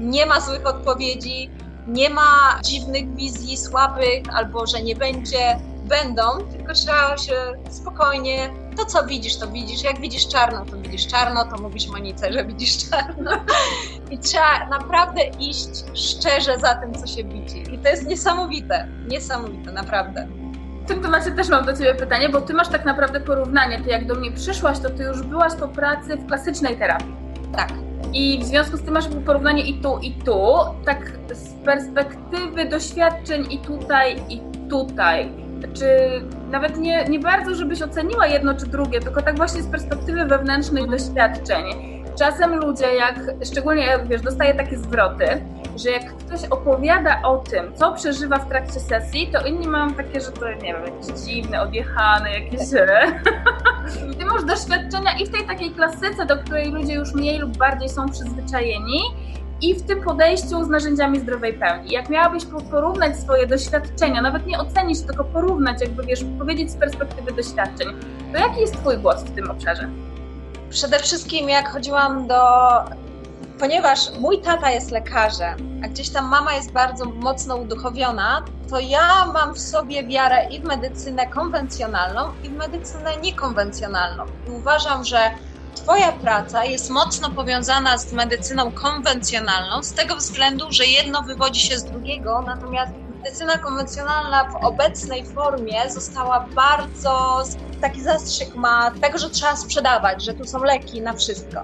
[0.00, 1.50] Nie ma złych odpowiedzi,
[1.86, 6.22] nie ma dziwnych wizji słabych albo że nie będzie, będą,
[6.52, 7.34] tylko trzeba się
[7.70, 9.82] spokojnie, to co widzisz, to widzisz.
[9.82, 13.30] Jak widzisz czarno, to widzisz czarno, to mówisz Monice, że widzisz czarno.
[14.10, 17.74] I trzeba naprawdę iść szczerze za tym, co się widzi.
[17.74, 20.28] I to jest niesamowite, niesamowite, naprawdę.
[20.84, 23.80] W tym temacie też mam do Ciebie pytanie, bo Ty masz tak naprawdę porównanie.
[23.80, 27.16] Ty jak do mnie przyszłaś, to Ty już byłaś po pracy w klasycznej terapii.
[27.56, 27.72] Tak.
[28.12, 30.40] I w związku z tym masz porównanie i tu, i tu,
[30.84, 35.47] tak z perspektywy doświadczeń i tutaj, i tutaj.
[35.74, 35.86] Czy
[36.50, 40.90] nawet nie, nie bardzo, żebyś oceniła jedno czy drugie, tylko tak właśnie z perspektywy wewnętrznych
[40.90, 41.64] doświadczeń.
[42.18, 45.26] Czasem ludzie, jak szczególnie, wiesz, dostaję takie zwroty,
[45.76, 50.20] że jak ktoś opowiada o tym, co przeżywa w trakcie sesji, to inni mają takie,
[50.20, 52.70] że to, nie wiem, jakieś dziwne, odjechane, jakieś...
[54.18, 57.88] Ty masz doświadczenia i w tej takiej klasyce, do której ludzie już mniej lub bardziej
[57.88, 59.00] są przyzwyczajeni,
[59.62, 61.90] i w tym podejściu z narzędziami zdrowej pełni.
[61.92, 67.32] Jak miałabyś porównać swoje doświadczenia, nawet nie ocenić, tylko porównać, jakby wiesz, powiedzieć z perspektywy
[67.32, 67.88] doświadczeń,
[68.32, 69.88] to jaki jest Twój głos w tym obszarze?
[70.70, 72.34] Przede wszystkim jak chodziłam do
[73.58, 79.26] ponieważ mój tata jest lekarzem, a gdzieś tam mama jest bardzo mocno uduchowiona, to ja
[79.32, 84.24] mam w sobie wiarę i w medycynę konwencjonalną, i w medycynę niekonwencjonalną.
[84.48, 85.18] I uważam, że
[85.82, 91.78] Twoja praca jest mocno powiązana z medycyną konwencjonalną, z tego względu, że jedno wywodzi się
[91.78, 92.92] z drugiego, natomiast
[93.24, 97.42] medycyna konwencjonalna w obecnej formie została bardzo,
[97.80, 101.62] taki zastrzyk ma tego, że trzeba sprzedawać, że tu są leki na wszystko.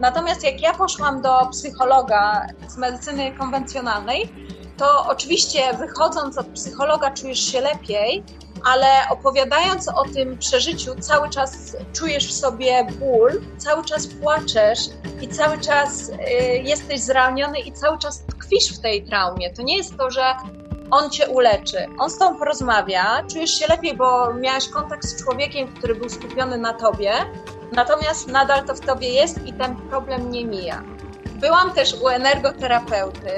[0.00, 4.32] Natomiast jak ja poszłam do psychologa z medycyny konwencjonalnej,
[4.76, 8.24] to oczywiście wychodząc od psychologa czujesz się lepiej,
[8.64, 14.78] ale opowiadając o tym przeżyciu, cały czas czujesz w sobie ból, cały czas płaczesz
[15.20, 16.14] i cały czas y,
[16.62, 19.50] jesteś zraniony i cały czas tkwisz w tej traumie.
[19.54, 20.34] To nie jest to, że
[20.90, 21.86] on cię uleczy.
[21.98, 26.58] On z tobą porozmawia, czujesz się lepiej, bo miałeś kontakt z człowiekiem, który był skupiony
[26.58, 27.12] na tobie,
[27.72, 30.82] natomiast nadal to w tobie jest i ten problem nie mija.
[31.40, 33.30] Byłam też u energoterapeuty,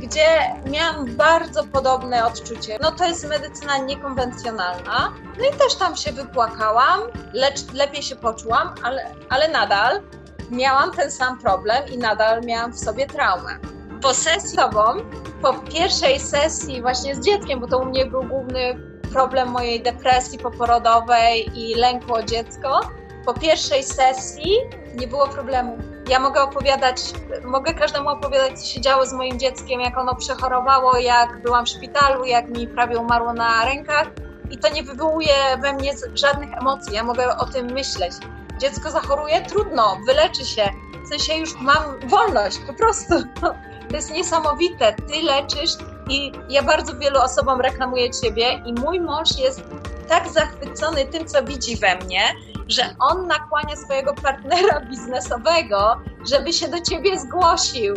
[0.00, 0.26] gdzie
[0.66, 2.78] miałam bardzo podobne odczucie.
[2.82, 5.12] No to jest medycyna niekonwencjonalna.
[5.38, 7.00] No i też tam się wypłakałam,
[7.32, 10.02] lecz lepiej się poczułam, ale, ale nadal
[10.50, 13.58] miałam ten sam problem i nadal miałam w sobie traumę.
[14.02, 14.82] Po sesji tobą,
[15.42, 18.80] po pierwszej sesji właśnie z dzieckiem, bo to u mnie był główny
[19.12, 22.80] problem mojej depresji poporodowej i lęku o dziecko,
[23.26, 24.52] po pierwszej sesji
[24.94, 25.95] nie było problemu.
[26.08, 26.96] Ja mogę opowiadać,
[27.44, 31.68] mogę każdemu opowiadać, co się działo z moim dzieckiem, jak ono przechorowało, jak byłam w
[31.68, 34.06] szpitalu, jak mi prawie umarło na rękach
[34.50, 36.94] i to nie wywołuje we mnie żadnych emocji.
[36.94, 38.12] Ja mogę o tym myśleć.
[38.60, 39.40] Dziecko zachoruje?
[39.40, 40.68] Trudno, wyleczy się.
[41.04, 43.14] W sensie już mam wolność, po prostu.
[43.88, 44.92] To jest niesamowite.
[44.92, 45.70] Ty leczysz
[46.08, 49.62] i ja bardzo wielu osobom reklamuję ciebie i mój mąż jest
[50.08, 52.20] tak zachwycony tym, co widzi we mnie,
[52.68, 56.00] że on nakłania swojego partnera biznesowego,
[56.30, 57.94] żeby się do ciebie zgłosił.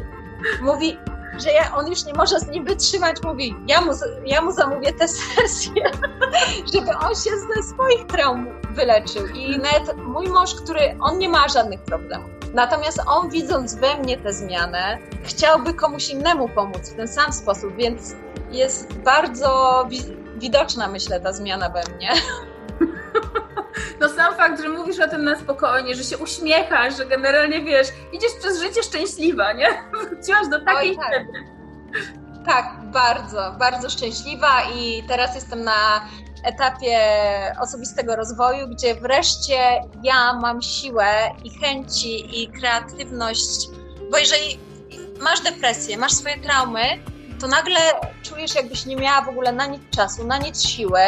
[0.61, 0.97] Mówi,
[1.37, 3.91] że ja, on już nie może z nim wytrzymać, mówi, ja mu,
[4.25, 5.91] ja mu zamówię tę sesję,
[6.73, 9.27] żeby on się ze swoich traum wyleczył.
[9.27, 12.29] I nawet mój mąż, który, on nie ma żadnych problemów.
[12.53, 17.75] Natomiast on widząc we mnie tę zmianę, chciałby komuś innemu pomóc w ten sam sposób,
[17.75, 18.15] więc
[18.51, 19.83] jest bardzo
[20.37, 22.09] widoczna, myślę, ta zmiana we mnie.
[23.99, 27.87] No sam fakt, że mówisz o tym na spokojnie, że się uśmiechasz, że generalnie wiesz,
[28.13, 29.67] idziesz przez życie szczęśliwa, nie?
[30.09, 31.25] Wróciłaś do takiej tak.
[32.45, 36.09] Tak, bardzo, bardzo szczęśliwa i teraz jestem na
[36.45, 36.99] etapie
[37.61, 39.57] osobistego rozwoju, gdzie wreszcie
[40.03, 41.11] ja mam siłę
[41.43, 43.67] i chęci i kreatywność,
[44.11, 44.59] bo jeżeli
[45.19, 46.81] masz depresję, masz swoje traumy,
[47.41, 47.79] to nagle
[48.23, 50.99] czujesz, jakbyś nie miała w ogóle na nic czasu, na nic siły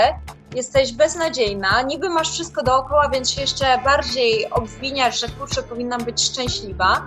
[0.56, 6.24] jesteś beznadziejna, niby masz wszystko dookoła, więc się jeszcze bardziej obwiniasz, że kurczę, powinnam być
[6.24, 7.02] szczęśliwa,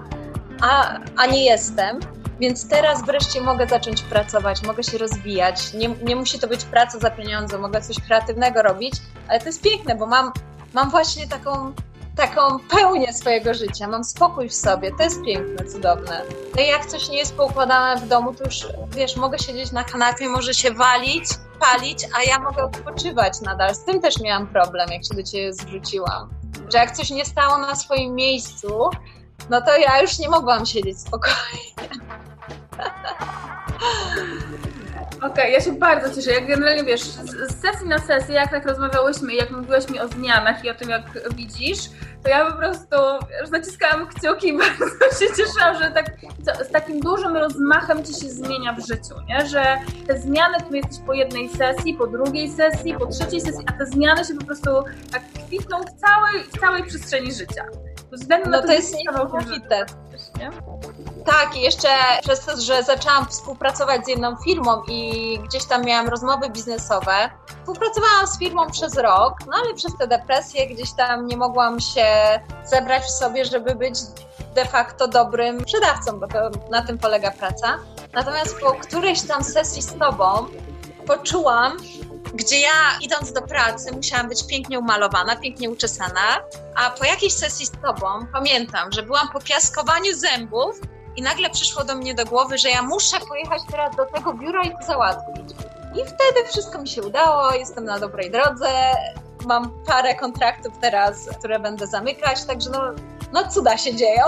[0.60, 2.00] a, a nie jestem.
[2.40, 5.74] Więc teraz wreszcie mogę zacząć pracować, mogę się rozwijać.
[5.74, 8.94] Nie, nie musi to być praca za pieniądze, mogę coś kreatywnego robić,
[9.28, 10.32] ale to jest piękne, bo mam,
[10.72, 11.72] mam właśnie taką,
[12.16, 14.92] taką pełnię swojego życia, mam spokój w sobie.
[14.92, 16.22] To jest piękne, cudowne.
[16.56, 20.28] No jak coś nie jest poukładane w domu, to już wiesz, mogę siedzieć na kanapie,
[20.28, 21.24] może się walić,
[21.60, 23.74] palić, a ja mogę odpoczywać nadal.
[23.74, 26.30] Z tym też miałam problem, jak się do ciebie zwróciłam.
[26.72, 28.90] Że jak coś nie stało na swoim miejscu,
[29.50, 31.74] no to ja już nie mogłam siedzieć spokojnie.
[35.24, 36.30] Okej, okay, ja się bardzo cieszę.
[36.30, 40.64] Jak generalnie wiesz, z sesji na sesję, jak tak rozmawiałyśmy, jak mówiłaś mi o zmianach
[40.64, 41.78] i o tym, jak widzisz,
[42.22, 42.96] to ja po prostu
[43.40, 44.84] już zaciskałam kciuki i bardzo
[45.20, 46.06] się cieszyłam, że tak,
[46.68, 49.46] z takim dużym rozmachem ci się zmienia w życiu, nie?
[49.46, 53.72] Że te zmiany, tu jesteś po jednej sesji, po drugiej sesji, po trzeciej sesji, a
[53.72, 54.70] te zmiany się po prostu
[55.12, 57.64] tak kwitną w całej, w całej przestrzeni życia.
[58.46, 59.86] No to, to jest niesamowite.
[60.38, 60.50] Nie?
[61.24, 61.88] Tak, i jeszcze
[62.22, 68.26] przez to, że zaczęłam współpracować z jedną firmą i gdzieś tam miałam rozmowy biznesowe, współpracowałam
[68.26, 72.06] z firmą przez rok, no ale przez tę depresję gdzieś tam nie mogłam się
[72.64, 73.94] zebrać w sobie, żeby być
[74.54, 77.78] de facto dobrym sprzedawcą, bo to na tym polega praca.
[78.12, 80.46] Natomiast po którejś tam sesji z tobą
[81.06, 81.76] poczułam,
[82.34, 86.40] gdzie ja idąc do pracy musiałam być pięknie umalowana, pięknie uczesana,
[86.74, 90.80] a po jakiejś sesji z tobą pamiętam, że byłam po piaskowaniu zębów
[91.16, 94.62] i nagle przyszło do mnie do głowy, że ja muszę pojechać teraz do tego biura
[94.62, 95.50] i to załatwić.
[95.94, 98.68] I wtedy wszystko mi się udało, jestem na dobrej drodze,
[99.46, 102.80] mam parę kontraktów teraz, które będę zamykać, także no,
[103.32, 104.24] no cuda się dzieją.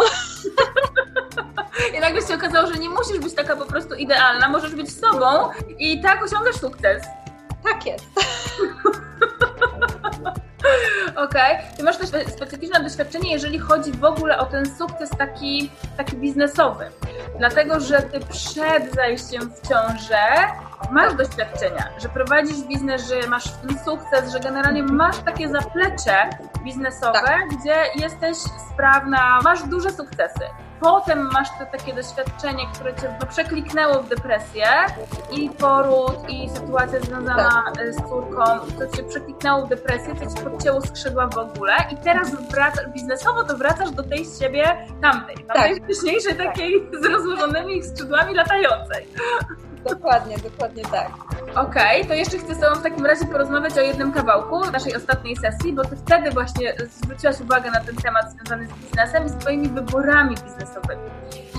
[1.96, 5.50] I nagle się okazało, że nie musisz być taka po prostu idealna, możesz być sobą
[5.78, 7.02] i tak osiągasz sukces.
[7.64, 8.04] Tak jest.
[11.16, 11.56] Okej.
[11.56, 11.76] Okay.
[11.76, 16.90] Ty masz też specyficzne doświadczenie, jeżeli chodzi w ogóle o ten sukces taki, taki biznesowy.
[17.38, 20.24] Dlatego, że ty przed zajściem w ciążę
[20.90, 26.30] masz doświadczenia, że prowadzisz biznes, że masz ten sukces, że generalnie masz takie zaplecze
[26.64, 27.48] biznesowe, tak.
[27.48, 28.36] gdzie jesteś
[28.72, 30.44] sprawna, masz duże sukcesy
[30.80, 34.66] potem masz to takie doświadczenie, które cię no, przekliknęło w depresję
[35.32, 37.78] i poród, i sytuacja związana tak.
[37.78, 38.44] E, z córką,
[38.78, 43.44] to cię przekliknęło w depresję, to ci podcięło skrzydła w ogóle i teraz wracasz, biznesowo
[43.44, 45.84] to wracasz do tej z siebie tamtej, tamtej tak.
[45.84, 49.06] wcześniejszej takiej z rozłożonymi skrzydłami latającej.
[49.88, 51.10] Dokładnie, dokładnie tak.
[51.54, 54.96] Okej, okay, to jeszcze chcę z Tobą w takim razie porozmawiać o jednym kawałku naszej
[54.96, 59.28] ostatniej sesji, bo Ty wtedy właśnie zwróciłaś uwagę na ten temat związany z biznesem i
[59.28, 61.10] z Twoimi wyborami biznesowymi.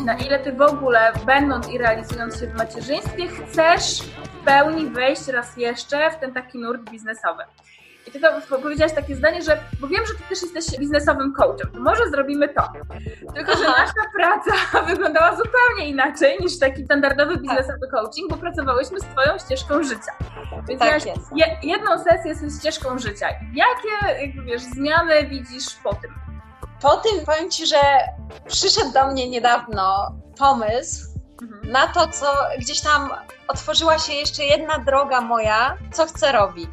[0.05, 5.27] Na ile Ty w ogóle, będąc i realizując się w macierzyństwie, chcesz w pełni wejść
[5.27, 7.43] raz jeszcze w ten taki nurt biznesowy.
[8.07, 11.71] I ty to powiedziałaś takie zdanie, że bo wiem, że ty też jesteś biznesowym coachem,
[11.73, 12.63] to może zrobimy to.
[13.35, 14.51] Tylko, że nasza praca
[14.91, 17.41] wyglądała zupełnie inaczej niż taki standardowy tak.
[17.41, 20.11] biznesowy coaching, bo pracowałyśmy z twoją ścieżką życia.
[20.67, 21.21] Więc tak jest.
[21.35, 23.27] Je, jedną sesję z ścieżką życia.
[23.53, 26.13] Jakie jakby, wiesz, zmiany widzisz po tym?
[26.81, 27.77] Po tym powiem Ci, że
[28.47, 31.07] przyszedł do mnie niedawno pomysł
[31.41, 31.71] mhm.
[31.71, 32.25] na to, co
[32.59, 33.09] gdzieś tam
[33.47, 36.69] otworzyła się jeszcze jedna droga moja, co chcę robić.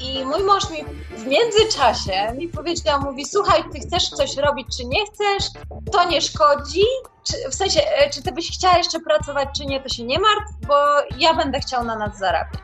[0.00, 4.84] I mój mąż mi w międzyczasie mi powiedział, mówi, słuchaj, ty chcesz coś robić, czy
[4.84, 5.44] nie chcesz,
[5.92, 6.84] to nie szkodzi,
[7.22, 10.18] czy, w sensie, e, czy ty byś chciała jeszcze pracować, czy nie, to się nie
[10.18, 10.74] martw, bo
[11.18, 12.62] ja będę chciał na nas zarabiać.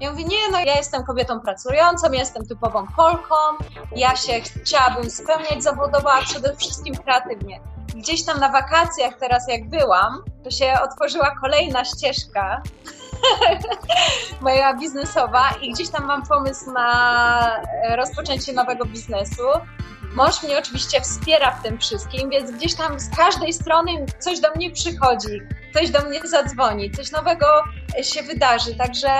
[0.00, 3.34] Ja mówię, nie, no ja jestem kobietą pracującą, jestem typową Polką,
[3.96, 7.60] ja się chciałabym spełniać zawodowo, a przede wszystkim kreatywnie.
[7.94, 12.62] Gdzieś tam na wakacjach teraz jak byłam, to się otworzyła kolejna ścieżka
[14.40, 17.60] moja biznesowa i gdzieś tam mam pomysł na
[17.96, 19.42] rozpoczęcie nowego biznesu.
[20.14, 24.54] Mąż mnie oczywiście wspiera w tym wszystkim, więc gdzieś tam z każdej strony coś do
[24.54, 25.40] mnie przychodzi,
[25.70, 27.46] ktoś do mnie zadzwoni, coś nowego
[28.02, 28.74] się wydarzy.
[28.74, 29.10] Także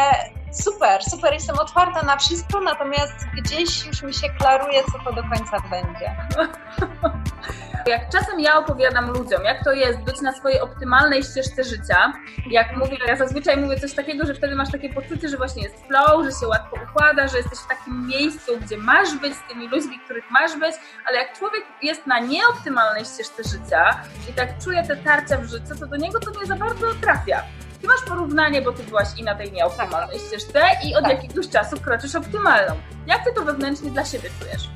[0.52, 5.22] super, super, jestem otwarta na wszystko, natomiast gdzieś już mi się klaruje, co to do
[5.22, 6.16] końca będzie.
[7.88, 12.12] Jak czasem ja opowiadam ludziom, jak to jest być na swojej optymalnej ścieżce życia,
[12.50, 15.86] jak mówię, ja zazwyczaj mówię coś takiego, że wtedy masz takie poczucie, że właśnie jest
[15.86, 19.68] flow, że się łatwo układa, że jesteś w takim miejscu, gdzie masz być z tymi
[19.68, 20.74] ludźmi, których masz być,
[21.06, 25.80] ale jak człowiek jest na nieoptymalnej ścieżce życia i tak czuje te tarcia w życiu,
[25.80, 27.42] to do niego to nie za bardzo trafia.
[27.80, 31.12] Ty masz porównanie, bo ty byłaś i na tej nieoptymalnej ścieżce i od tak.
[31.12, 32.74] jakiegoś czasu kroczysz optymalną.
[33.06, 34.68] Jak ty to wewnętrznie dla siebie czujesz?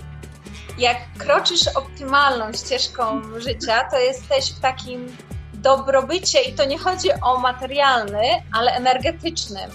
[0.79, 5.16] Jak kroczysz optymalną ścieżką życia, to jesteś w takim
[5.55, 9.70] dobrobycie i to nie chodzi o materialny, ale energetycznym.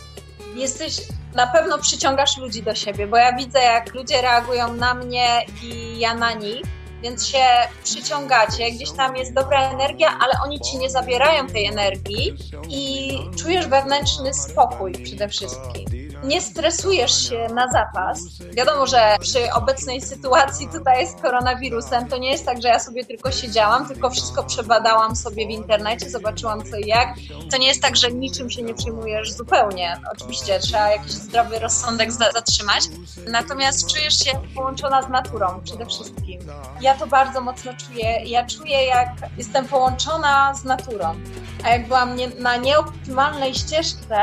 [0.55, 0.97] jesteś,
[1.35, 5.99] na pewno przyciągasz ludzi do siebie, bo ja widzę, jak ludzie reagują na mnie i
[5.99, 6.61] ja na nich,
[7.03, 7.45] więc się
[7.83, 12.35] przyciągacie, gdzieś tam jest dobra energia, ale oni ci nie zabierają tej energii
[12.69, 13.11] i
[13.43, 18.19] czujesz wewnętrzny spokój przede wszystkim nie stresujesz się na zapas.
[18.53, 23.05] Wiadomo, że przy obecnej sytuacji tutaj z koronawirusem to nie jest tak, że ja sobie
[23.05, 27.15] tylko siedziałam, tylko wszystko przebadałam sobie w internecie, zobaczyłam co i jak.
[27.51, 30.01] To nie jest tak, że niczym się nie przyjmujesz zupełnie.
[30.13, 32.83] Oczywiście trzeba jakiś zdrowy rozsądek zatrzymać.
[33.27, 36.39] Natomiast czujesz się połączona z naturą przede wszystkim.
[36.81, 38.25] Ja to bardzo mocno czuję.
[38.25, 41.15] Ja czuję, jak jestem połączona z naturą.
[41.63, 44.15] A jak byłam nie, na nieoptymalnej ścieżce,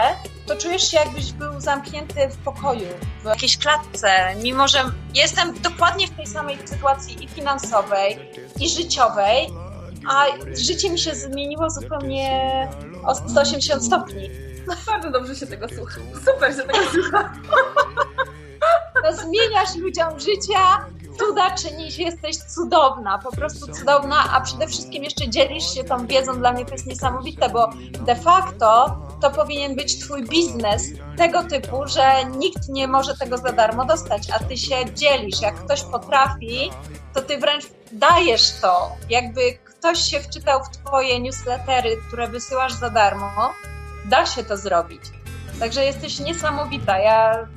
[0.47, 2.89] to czujesz się jakbyś był zamknięty w pokoju,
[3.23, 4.09] w jakiejś klatce,
[4.43, 4.79] mimo że
[5.15, 8.31] jestem dokładnie w tej samej sytuacji i finansowej,
[8.61, 9.49] i życiowej,
[10.11, 10.25] a
[10.57, 12.69] życie mi się zmieniło zupełnie
[13.07, 14.31] o 180 stopni.
[14.87, 16.01] Bardzo dobrze się tego słucha.
[16.25, 17.33] Super się tego słucha.
[19.05, 20.87] To zmieniasz ludziom życia,
[21.19, 26.39] cuda czynisz, jesteś cudowna, po prostu cudowna, a przede wszystkim jeszcze dzielisz się tą wiedzą,
[26.39, 27.71] dla mnie to jest niesamowite, bo
[28.01, 30.83] de facto to powinien być twój biznes
[31.17, 35.41] tego typu, że nikt nie może tego za darmo dostać, a ty się dzielisz.
[35.41, 36.71] Jak ktoś potrafi,
[37.15, 38.93] to ty wręcz dajesz to.
[39.11, 43.53] Jakby ktoś się wczytał w twoje newslettery, które wysyłasz za darmo,
[44.05, 45.03] da się to zrobić.
[45.61, 46.99] Także jesteś niesamowita.
[46.99, 47.49] Ja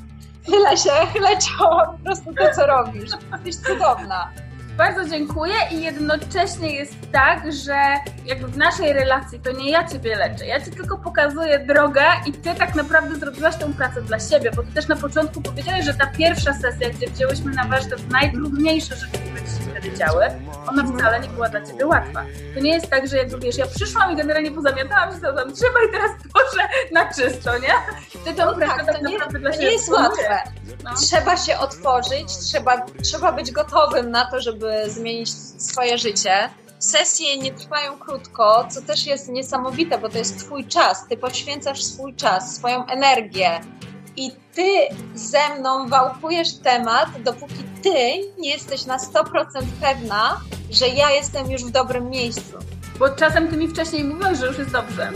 [0.46, 3.12] chylę się, chylę czoło po prostu to, co robisz.
[3.46, 4.32] Jesteś cudowna.
[4.78, 7.76] Bardzo dziękuję i jednocześnie jest tak, że
[8.26, 12.34] jakby w naszej relacji to nie ja Ciebie leczę, ja Ci tylko pokazuję drogę i
[12.34, 15.94] Ty tak naprawdę zrobiłaś tę pracę dla siebie, bo Ty też na początku powiedziałeś, że
[15.94, 20.26] ta pierwsza sesja, gdzie wzięłyśmy na warsztat najtrudniejsze rzeczy, które Ci się wtedy działy,
[20.68, 22.24] ona wcale nie była dla Ciebie łatwa.
[22.56, 25.80] To nie jest tak, że jakby wiesz, ja przyszłam i generalnie pozamiatałam się tam trzeba
[25.90, 27.74] i teraz proszę na czysto, nie?
[28.26, 30.40] Ty to, no tak, tak to nie, dla siebie nie jest łatwe.
[30.84, 30.92] No.
[30.96, 36.50] Trzeba się otworzyć, trzeba, trzeba być gotowym na to, żeby zmienić swoje życie.
[36.80, 41.08] Sesje nie trwają krótko, co też jest niesamowite, bo to jest Twój czas.
[41.10, 43.60] Ty poświęcasz swój czas, swoją energię.
[44.16, 47.94] I ty ze mną wałkujesz temat, dopóki ty
[48.40, 49.24] nie jesteś na 100%
[49.82, 50.42] pewna,
[50.72, 52.58] że ja jestem już w dobrym miejscu.
[53.00, 55.12] Bo czasem ty mi wcześniej mówiłaś, że już jest dobrze.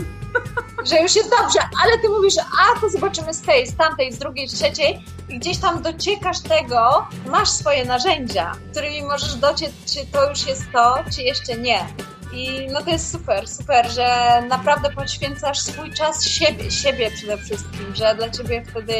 [0.84, 4.18] Że już jest dobrze, ale ty mówisz, a to zobaczymy z tej, z tamtej, z
[4.18, 10.06] drugiej, z trzeciej i gdzieś tam dociekasz tego, masz swoje narzędzia, którymi możesz dociec, czy
[10.12, 11.86] to już jest to, czy jeszcze nie.
[12.32, 17.94] I no to jest super, super, że naprawdę poświęcasz swój czas siebie, siebie przede wszystkim,
[17.94, 18.94] że dla ciebie wtedy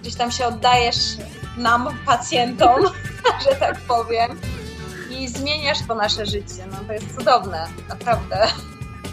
[0.00, 0.96] gdzieś tam się oddajesz
[1.56, 2.82] nam, pacjentom,
[3.44, 4.40] że tak powiem
[5.10, 6.66] i zmieniasz to nasze życie.
[6.70, 8.48] No to jest cudowne, naprawdę.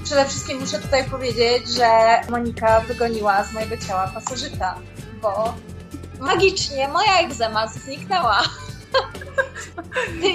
[0.03, 4.75] Przede wszystkim muszę tutaj powiedzieć, że Monika wygoniła z mojego ciała pasożyta,
[5.21, 5.53] bo
[6.19, 8.43] magicznie moja egzema zniknęła.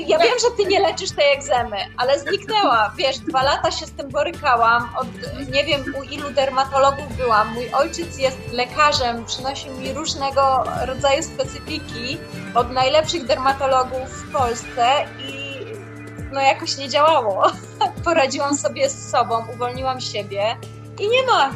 [0.07, 2.93] Ja wiem, że ty nie leczysz tej egzemy, ale zniknęła.
[2.97, 4.89] Wiesz, dwa lata się z tym borykałam.
[4.97, 5.07] Od
[5.51, 7.55] nie wiem u ilu dermatologów byłam.
[7.55, 12.19] Mój ojciec jest lekarzem, przynosił mi różnego rodzaju specyfiki
[12.55, 15.49] od najlepszych dermatologów w Polsce i
[16.33, 17.43] no jakoś nie działało.
[18.09, 20.57] Poradziłam sobie z sobą, uwolniłam siebie
[21.01, 21.51] i nie ma.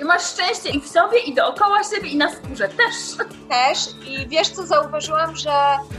[0.00, 3.26] I masz szczęście i w sobie, i dookoła siebie, i na skórze też.
[3.48, 3.78] Też.
[4.08, 5.52] I wiesz co, zauważyłam, że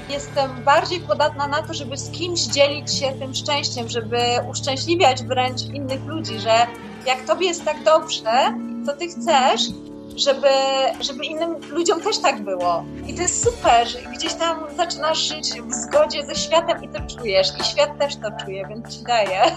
[0.10, 4.18] jestem bardziej podatna na to, żeby z kimś dzielić się tym szczęściem, żeby
[4.49, 6.68] uszczęśliwiać wręcz innych ludzi, że
[7.06, 9.62] jak tobie jest tak dobrze, to ty chcesz,
[10.16, 10.47] żeby,
[10.99, 12.86] żeby innym ludziom też tak było.
[13.07, 16.99] I to jest super, że gdzieś tam zaczynasz żyć w zgodzie ze światem i to
[17.18, 17.47] czujesz.
[17.59, 19.41] I świat też to czuje, więc ci daje.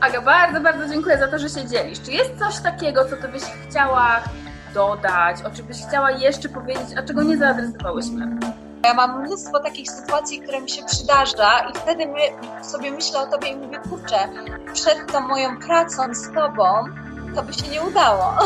[0.00, 2.00] Aga, bardzo, bardzo dziękuję za to, że się dzielisz.
[2.00, 4.20] Czy jest coś takiego, co ty byś chciała
[4.74, 8.38] dodać, o czym byś chciała jeszcze powiedzieć, a czego nie zaadresowałyśmy?
[8.84, 12.20] Ja mam mnóstwo takich sytuacji, które mi się przydarza i wtedy my,
[12.64, 14.28] sobie myślę o tobie i mówię, kurczę,
[14.72, 16.64] przed tą moją pracą z tobą
[17.34, 18.34] to by się nie udało.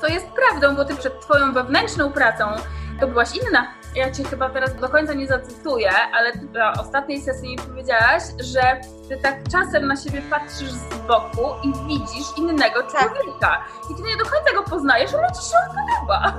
[0.00, 2.44] To jest prawdą, bo ty przed twoją wewnętrzną pracą
[3.00, 3.66] to byłaś inna.
[3.94, 8.80] Ja cię chyba teraz do końca nie zacytuję, ale na ostatniej sesji mi powiedziałaś, że
[9.08, 12.90] ty tak czasem na siebie patrzysz z boku i widzisz innego tak.
[12.90, 13.64] człowieka.
[13.90, 16.34] I ty nie do końca go poznajesz, ale ci się on podoba.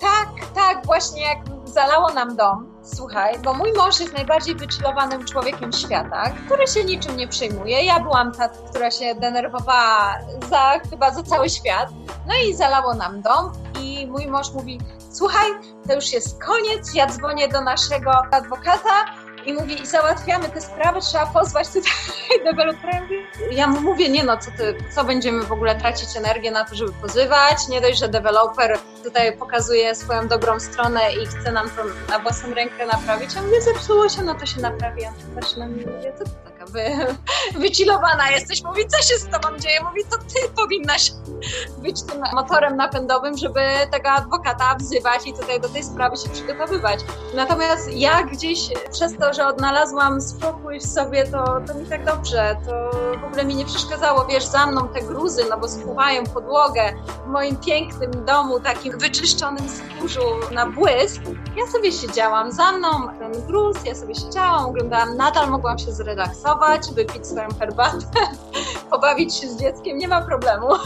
[0.00, 5.72] Tak, tak, właśnie jak zalało nam dom, słuchaj, bo mój mąż jest najbardziej wychillowanym człowiekiem
[5.72, 7.84] świata, który się niczym nie przejmuje.
[7.84, 10.14] Ja byłam ta, która się denerwowała
[10.50, 11.88] za chyba za cały świat.
[12.26, 14.80] No i zalało nam dom i mój mąż mówi,
[15.12, 15.50] słuchaj,
[15.86, 19.04] to już jest koniec, ja dzwonię do naszego adwokata
[19.46, 21.92] i mówi, i załatwiamy te sprawy, trzeba pozwać tutaj
[22.44, 23.00] dewelopera.
[23.50, 26.74] Ja mu mówię, nie no, co, ty, co będziemy w ogóle tracić energię na to,
[26.74, 31.82] żeby pozywać, nie dość, że deweloper tutaj pokazuje swoją dobrą stronę i chce nam to
[32.12, 35.02] na własną rękę naprawić, a mnie zepsuło się, no to się naprawi.
[35.02, 36.82] Ja patrzę na mnie taka wy,
[37.64, 38.64] wycilowana jesteś?
[38.64, 39.82] Mówi, co się z tobą dzieje?
[39.82, 41.12] Mówi, to ty powinnaś
[41.78, 43.60] być tym motorem napędowym, żeby
[43.92, 47.00] tego adwokata wzywać i tutaj do tej sprawy się przygotowywać.
[47.34, 52.56] Natomiast ja gdzieś przez to, że odnalazłam spokój w sobie, to, to mi tak dobrze,
[52.66, 52.90] to
[53.20, 56.92] w ogóle mi nie przeszkadzało, wiesz, za mną te gruzy, no bo spływają podłogę
[57.24, 61.22] w moim pięknym domu, takim wyczyszczonym z kurzu na błysk.
[61.56, 62.88] Ja sobie siedziałam, za mną
[63.18, 66.49] ten gruz, ja sobie siedziałam, oglądałam, nadal mogłam się zrelaksować,
[66.94, 68.20] wypić swoją herbatę,
[68.90, 70.66] pobawić się z dzieckiem, nie ma problemu.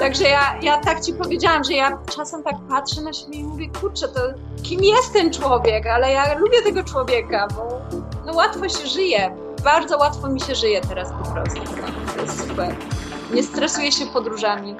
[0.00, 3.68] Także ja, ja tak ci powiedziałam, że ja czasem tak patrzę na siebie i mówię,
[3.80, 4.20] kurczę, to
[4.62, 5.86] kim jest ten człowiek?
[5.86, 7.80] Ale ja lubię tego człowieka, bo
[8.26, 9.36] no, łatwo się żyje.
[9.64, 11.60] Bardzo łatwo mi się żyje teraz po prostu.
[11.60, 12.76] No, to jest super.
[13.32, 14.76] Nie stresuję się podróżami.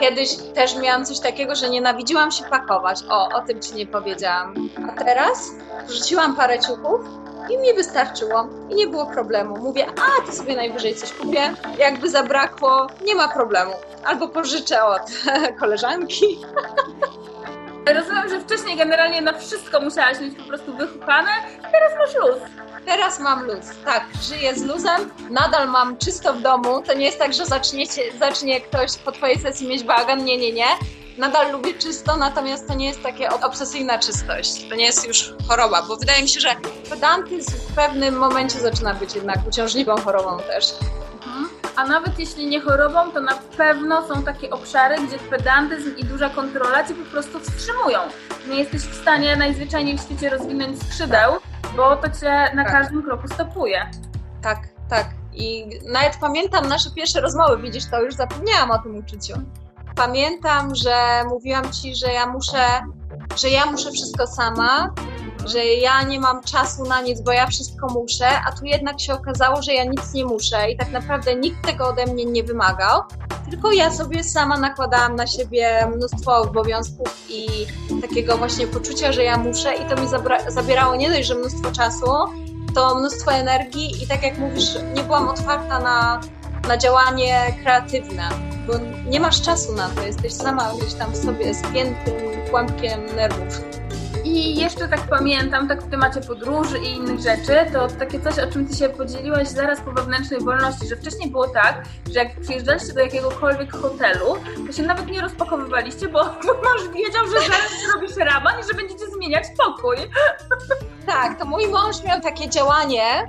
[0.00, 3.04] Kiedyś też miałam coś takiego, że nienawidziłam się pakować.
[3.10, 4.54] O, o tym ci nie powiedziałam.
[4.88, 5.50] A teraz
[5.88, 7.00] wrzuciłam parę ciuchów
[7.50, 9.58] i mi wystarczyło i nie było problemu.
[9.58, 11.54] Mówię, a to sobie najwyżej coś kupię.
[11.78, 13.72] Jakby zabrakło, nie ma problemu.
[14.04, 15.02] Albo pożyczę od
[15.60, 16.38] koleżanki.
[17.94, 21.30] Rozumiem, że wcześniej generalnie na wszystko musiałaś mieć po prostu wychupane,
[21.72, 22.42] teraz masz luz.
[22.86, 23.66] Teraz mam luz.
[23.84, 26.82] Tak, żyję z luzem, nadal mam czysto w domu.
[26.82, 30.24] To nie jest tak, że zaczniecie, zacznie ktoś po twojej sesji mieć bagan.
[30.24, 30.66] Nie, nie, nie.
[31.18, 34.68] Nadal lubię czysto, natomiast to nie jest takie obsesyjna czystość.
[34.68, 36.48] To nie jest już choroba, bo wydaje mi się, że
[36.90, 40.64] pedantyzm w pewnym momencie zaczyna być jednak uciążliwą chorobą też.
[41.76, 46.30] A nawet jeśli nie chorobą, to na pewno są takie obszary, gdzie pedantyzm i duża
[46.30, 47.98] kontrola cię po prostu wstrzymują.
[48.48, 51.32] Nie jesteś w stanie najzwyczajniej w świecie rozwinąć skrzydeł,
[51.76, 52.72] bo to cię na Tak.
[52.72, 53.90] każdym kroku stopuje.
[54.42, 54.58] Tak,
[54.90, 55.06] tak.
[55.34, 59.34] I nawet pamiętam nasze pierwsze rozmowy, widzisz, to już zapomniałam o tym uczuciu.
[59.96, 62.66] Pamiętam, że mówiłam ci, że ja muszę,
[63.36, 64.94] że ja muszę wszystko sama,
[65.46, 69.14] że ja nie mam czasu na nic, bo ja wszystko muszę, a tu jednak się
[69.14, 73.02] okazało, że ja nic nie muszę i tak naprawdę nikt tego ode mnie nie wymagał,
[73.50, 77.46] tylko ja sobie sama nakładałam na siebie mnóstwo obowiązków i
[78.00, 80.08] takiego właśnie poczucia, że ja muszę i to mi
[80.48, 82.06] zabierało nie dość, że mnóstwo czasu,
[82.74, 86.20] to mnóstwo energii i tak jak mówisz, nie byłam otwarta na,
[86.68, 88.28] na działanie kreatywne,
[88.66, 88.72] bo
[89.10, 92.14] nie masz czasu na to, jesteś sama gdzieś tam w sobie spiętym
[92.50, 93.60] kłębkiem nerwów.
[94.24, 98.52] I jeszcze tak pamiętam, tak w temacie podróży i innych rzeczy, to takie coś, o
[98.52, 102.92] czym ty się podzieliłaś zaraz po wewnętrznej wolności, że wcześniej było tak, że jak przyjeżdżaliście
[102.92, 104.36] do jakiegokolwiek hotelu,
[104.66, 106.24] to się nawet nie rozpakowywaliście, bo
[106.64, 109.96] mąż wiedział, że zaraz zrobisz raban i że będziecie zmieniać pokój.
[111.06, 113.28] Tak, to mój mąż miał takie działanie,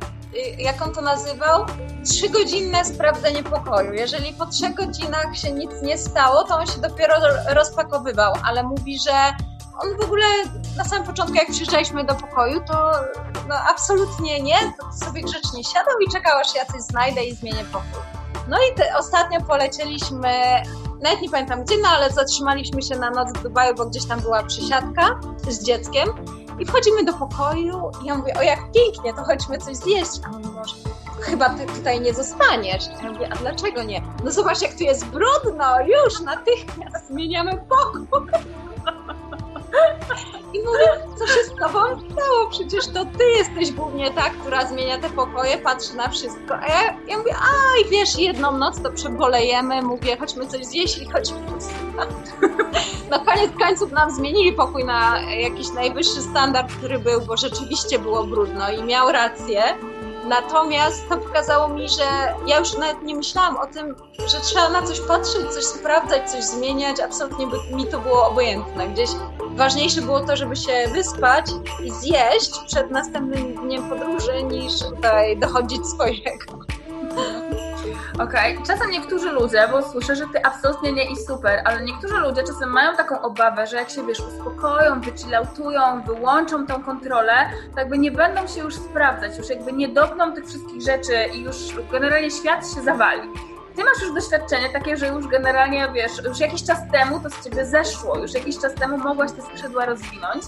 [0.58, 1.66] jak on to nazywał,
[2.12, 3.94] trzygodzinne sprawdzenie pokoju.
[3.94, 7.16] Jeżeli po trzech godzinach się nic nie stało, to on się dopiero
[7.48, 9.34] rozpakowywał, ale mówi, że
[9.82, 10.26] on w ogóle
[10.78, 12.92] na samym początku, jak przyjeżdżaliśmy do pokoju, to
[13.50, 17.66] no, absolutnie nie, to sobie grzecznie siadał i czekał, aż ja coś znajdę i zmienię
[17.72, 18.02] pokój.
[18.48, 20.62] No i te, ostatnio polecieliśmy,
[21.02, 24.20] nawet nie pamiętam gdzie, no ale zatrzymaliśmy się na noc w Dubaju, bo gdzieś tam
[24.20, 26.10] była przysiadka z dzieckiem
[26.60, 30.22] i wchodzimy do pokoju i ja mówię, o jak pięknie, to chodźmy coś zjeść.
[30.26, 30.74] A on mówi,
[31.20, 32.84] chyba ty tutaj nie zostaniesz.
[33.04, 34.02] Ja mówię, a dlaczego nie?
[34.24, 38.08] No zobacz, jak tu jest brudno, już natychmiast zmieniamy pokój.
[40.54, 40.88] I mówię,
[41.20, 41.80] co się z tobą
[42.12, 42.50] stało?
[42.50, 46.56] Przecież to ty jesteś głównie ta, która zmienia te pokoje, patrzy na wszystko.
[46.56, 50.98] A ja, ja mówię, a i wiesz, jedną noc to przebolejemy, mówię, chodźmy coś zjeść
[51.02, 51.38] i chodźmy.
[53.10, 58.24] Na koniec końców nam zmienili pokój na jakiś najwyższy standard, który był, bo rzeczywiście było
[58.24, 59.64] brudno i miał rację.
[60.28, 62.04] Natomiast to pokazało mi, że
[62.48, 63.96] ja już nawet nie myślałam o tym,
[64.28, 67.00] że trzeba na coś patrzeć, coś sprawdzać, coś zmieniać.
[67.00, 68.88] Absolutnie mi to było obojętne.
[68.88, 69.10] Gdzieś
[69.50, 71.46] ważniejsze było to, żeby się wyspać
[71.84, 76.64] i zjeść przed następnym dniem podróży, niż tutaj dochodzić swojego.
[78.20, 82.44] Okej, czasem niektórzy ludzie, bo słyszę, że ty absolutnie nie i super, ale niektórzy ludzie
[82.44, 87.34] czasem mają taką obawę, że jak się wiesz, uspokoją, wychillautują, wyłączą tą kontrolę,
[87.74, 91.42] to jakby nie będą się już sprawdzać, już jakby nie dopną tych wszystkich rzeczy i
[91.42, 91.56] już
[91.92, 93.53] generalnie świat się zawali.
[93.76, 97.44] Ty masz już doświadczenie takie, że już generalnie wiesz, już jakiś czas temu to z
[97.44, 100.44] ciebie zeszło, już jakiś czas temu mogłaś te skrzydła rozwinąć,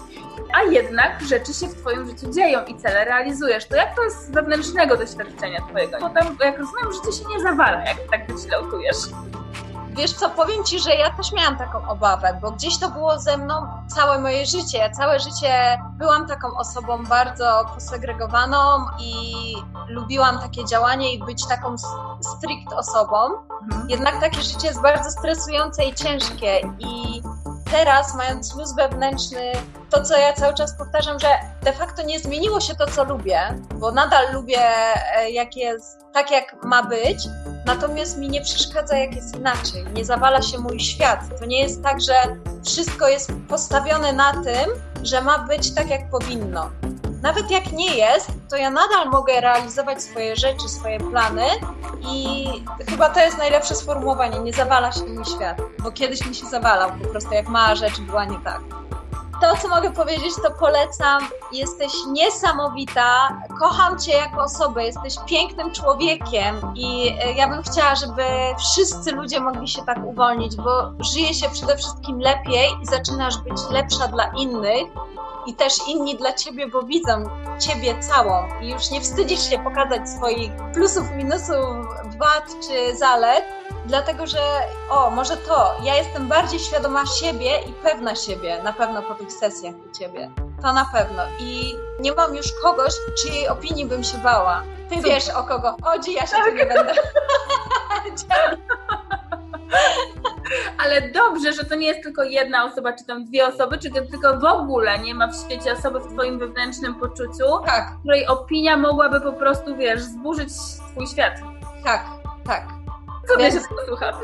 [0.54, 3.66] a jednak rzeczy się w twoim życiu dzieją i cele realizujesz.
[3.68, 5.98] To jak to jest z wewnętrznego doświadczenia twojego?
[6.00, 8.98] Potem, jak rozumiem, życie się nie zawala, jak tak wychilloutujesz.
[9.98, 13.38] Wiesz co, powiem Ci, że ja też miałam taką obawę, bo gdzieś to było ze
[13.38, 14.78] mną całe moje życie.
[14.78, 19.24] Ja całe życie byłam taką osobą bardzo posegregowaną i
[19.88, 21.76] lubiłam takie działanie i być taką
[22.22, 23.18] strict osobą.
[23.64, 23.90] Mhm.
[23.90, 27.22] Jednak takie życie jest bardzo stresujące i ciężkie i
[27.72, 29.52] teraz, mając luz wewnętrzny,
[29.90, 31.28] to co ja cały czas powtarzam, że
[31.64, 33.40] de facto nie zmieniło się to, co lubię,
[33.74, 34.60] bo nadal lubię,
[35.16, 37.28] e, jak jest, tak jak ma być,
[37.66, 39.86] natomiast mi nie przeszkadza, jak jest inaczej.
[39.94, 41.20] Nie zawala się mój świat.
[41.40, 42.14] To nie jest tak, że
[42.66, 44.70] wszystko jest postawione na tym,
[45.04, 46.70] że ma być tak, jak powinno.
[47.22, 51.46] Nawet jak nie jest, to ja nadal mogę realizować swoje rzeczy, swoje plany
[52.12, 52.46] i
[52.90, 54.40] chyba to jest najlepsze sformułowanie.
[54.40, 58.00] Nie zawala się mi świat, bo kiedyś mi się zawalał po prostu, jak mała rzecz
[58.00, 58.62] była nie tak.
[59.42, 61.22] To, co mogę powiedzieć, to polecam.
[61.52, 63.38] Jesteś niesamowita.
[63.60, 64.86] Kocham Cię jako osobę.
[64.86, 68.24] Jesteś pięknym człowiekiem i e, ja bym chciała, żeby
[68.60, 73.58] wszyscy ludzie mogli się tak uwolnić, bo żyje się przede wszystkim lepiej i zaczynasz być
[73.72, 74.88] lepsza dla innych
[75.46, 77.30] i też inni dla ciebie, bo widzą
[77.60, 81.76] ciebie całą i już nie wstydzisz się pokazać swoich plusów, minusów,
[82.20, 83.46] wad czy zalet,
[83.88, 84.40] dlatego że
[84.90, 89.32] o, może to, ja jestem bardziej świadoma siebie i pewna siebie, na pewno po tych
[89.32, 90.32] sesjach u ciebie.
[90.62, 91.24] To na pewno.
[91.40, 94.64] I nie mam już kogoś, czyjej opinii bym się bała.
[94.90, 96.46] Ty wiesz o kogo chodzi, ja się tak.
[96.46, 96.94] tu nie będę.
[100.78, 104.40] Ale dobrze, że to nie jest tylko jedna osoba, czy tam dwie osoby, czy tylko
[104.40, 108.00] w ogóle nie ma w świecie osoby w twoim wewnętrznym poczuciu, tak.
[108.00, 110.50] której opinia mogłaby po prostu, wiesz, zburzyć
[110.92, 111.34] twój świat.
[111.84, 112.06] Tak,
[112.46, 112.85] tak.
[113.28, 113.54] Co Więc...
[113.54, 114.20] się słucha?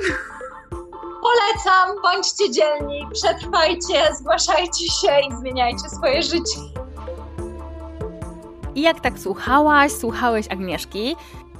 [1.21, 6.59] Polecam, bądźcie dzielni, przetrwajcie, zgłaszajcie się i zmieniajcie swoje życie.
[8.75, 11.15] I jak tak słuchałaś, słuchałeś Agnieszki,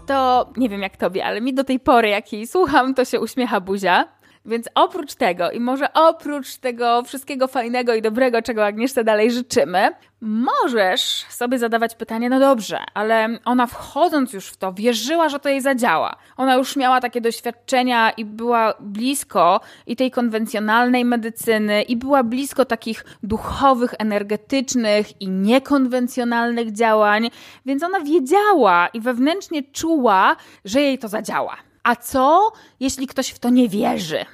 [0.05, 3.19] to nie wiem jak tobie, ale mi do tej pory, jak jej słucham, to się
[3.19, 4.07] uśmiecha buzia.
[4.45, 9.89] Więc oprócz tego i może oprócz tego wszystkiego fajnego i dobrego, czego Agnieszce dalej życzymy,
[10.21, 15.49] możesz sobie zadawać pytanie, no dobrze, ale ona wchodząc już w to, wierzyła, że to
[15.49, 16.15] jej zadziała.
[16.37, 22.65] Ona już miała takie doświadczenia i była blisko i tej konwencjonalnej medycyny, i była blisko
[22.65, 27.29] takich duchowych, energetycznych i niekonwencjonalnych działań,
[27.65, 30.35] więc ona wiedziała i wewnętrznie czuła,
[30.65, 31.70] że jej to zadziała.
[31.84, 34.25] A co, jeśli ktoś w to nie wierzy?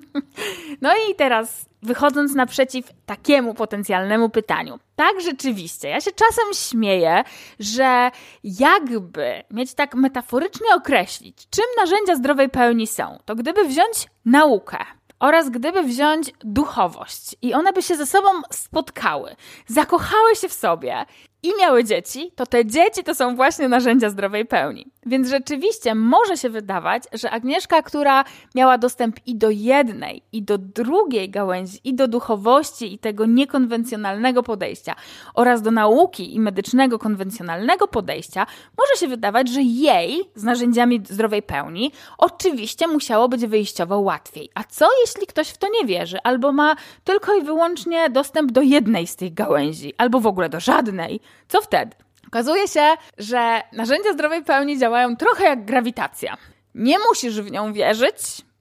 [0.82, 4.78] no i teraz wychodząc naprzeciw takiemu potencjalnemu pytaniu.
[4.96, 5.88] Tak, rzeczywiście.
[5.88, 7.24] Ja się czasem śmieję,
[7.58, 8.10] że
[8.44, 14.78] jakby mieć tak metaforycznie określić, czym narzędzia zdrowej pełni są, to gdyby wziąć naukę
[15.20, 21.04] oraz gdyby wziąć duchowość i one by się ze sobą spotkały, zakochały się w sobie
[21.42, 24.86] i miały dzieci, to te dzieci to są właśnie narzędzia zdrowej pełni.
[25.06, 28.24] Więc rzeczywiście może się wydawać, że Agnieszka, która
[28.54, 34.42] miała dostęp i do jednej, i do drugiej gałęzi, i do duchowości, i tego niekonwencjonalnego
[34.42, 34.94] podejścia,
[35.34, 38.46] oraz do nauki i medycznego konwencjonalnego podejścia,
[38.78, 44.50] może się wydawać, że jej z narzędziami zdrowej pełni oczywiście musiało być wyjściowo łatwiej.
[44.54, 48.62] A co jeśli ktoś w to nie wierzy, albo ma tylko i wyłącznie dostęp do
[48.62, 51.20] jednej z tych gałęzi, albo w ogóle do żadnej?
[51.48, 51.96] Co wtedy?
[52.26, 56.36] Okazuje się, że narzędzia zdrowej pełni działają trochę jak grawitacja.
[56.74, 58.16] Nie musisz w nią wierzyć,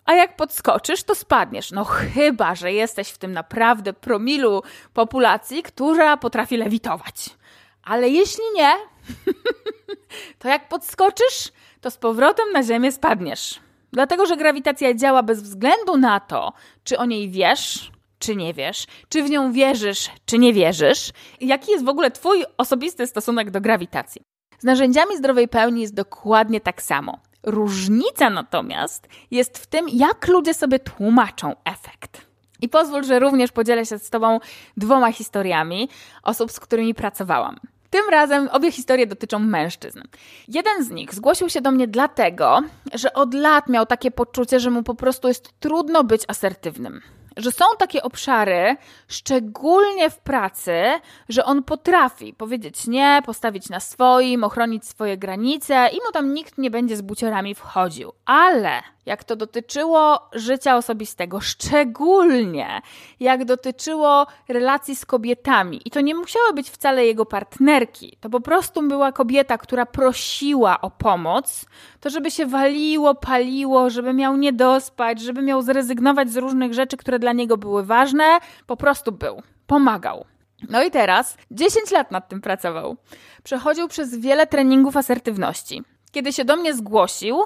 [0.06, 1.72] a jak podskoczysz, to spadniesz.
[1.72, 4.64] No chyba, że jesteś w tym naprawdę promilu
[4.94, 7.30] populacji, która potrafi lewitować.
[7.84, 8.74] Ale jeśli nie,
[10.40, 11.52] to jak podskoczysz,
[11.82, 13.60] to z powrotem na ziemię spadniesz.
[13.94, 16.54] Dlatego, że grawitacja działa bez względu na to,
[16.84, 17.92] czy o niej wiesz,
[18.22, 22.46] czy nie wiesz, czy w nią wierzysz, czy nie wierzysz, jaki jest w ogóle Twój
[22.58, 24.22] osobisty stosunek do grawitacji.
[24.60, 27.20] Z narzędziami zdrowej pełni jest dokładnie tak samo.
[27.44, 32.22] Różnica natomiast jest w tym, jak ludzie sobie tłumaczą efekt.
[32.62, 34.40] I pozwól, że również podzielę się z Tobą
[34.78, 35.90] dwoma historiami
[36.24, 37.56] osób, z którymi pracowałam.
[37.90, 40.02] Tym razem obie historie dotyczą mężczyzn.
[40.48, 42.62] Jeden z nich zgłosił się do mnie dlatego,
[42.94, 47.02] że od lat miał takie poczucie, że mu po prostu jest trudno być asertywnym
[47.38, 48.76] że są takie obszary,
[49.08, 50.74] szczególnie w pracy,
[51.30, 56.58] że on potrafi powiedzieć nie, postawić na swoim, ochronić swoje granice i mu tam nikt
[56.58, 58.12] nie będzie z buciorami wchodził.
[58.26, 62.82] Ale jak to dotyczyło życia osobistego, szczególnie
[63.20, 65.82] jak dotyczyło relacji z kobietami.
[65.86, 70.82] I to nie musiały być wcale jego partnerki, to po prostu była kobieta, która prosiła
[70.82, 71.66] o pomoc,
[72.00, 76.98] to żeby się waliło, paliło, żeby miał nie dospać, żeby miał zrezygnować z różnych rzeczy,
[76.98, 80.26] które dla niego były ważne, po prostu był, pomagał.
[80.70, 82.98] No i teraz 10 lat nad tym pracował.
[83.44, 85.84] Przechodził przez wiele treningów asertywności.
[86.12, 87.44] Kiedy się do mnie zgłosił,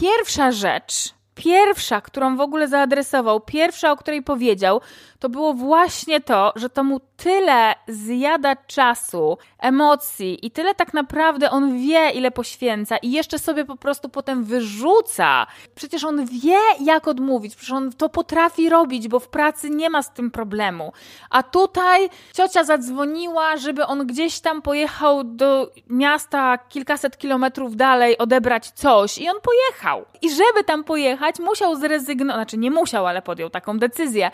[0.00, 4.80] Pierwsza rzecz, pierwsza, którą w ogóle zaadresował, pierwsza, o której powiedział,
[5.18, 11.50] to było właśnie to, że to mu tyle zjada czasu, emocji i tyle tak naprawdę
[11.50, 15.46] on wie, ile poświęca i jeszcze sobie po prostu potem wyrzuca.
[15.74, 20.02] Przecież on wie, jak odmówić, przecież on to potrafi robić, bo w pracy nie ma
[20.02, 20.92] z tym problemu.
[21.30, 28.70] A tutaj ciocia zadzwoniła, żeby on gdzieś tam pojechał do miasta kilkaset kilometrów dalej odebrać
[28.70, 30.04] coś i on pojechał.
[30.22, 34.30] I żeby tam pojechać, musiał zrezygnować, znaczy nie musiał, ale podjął taką decyzję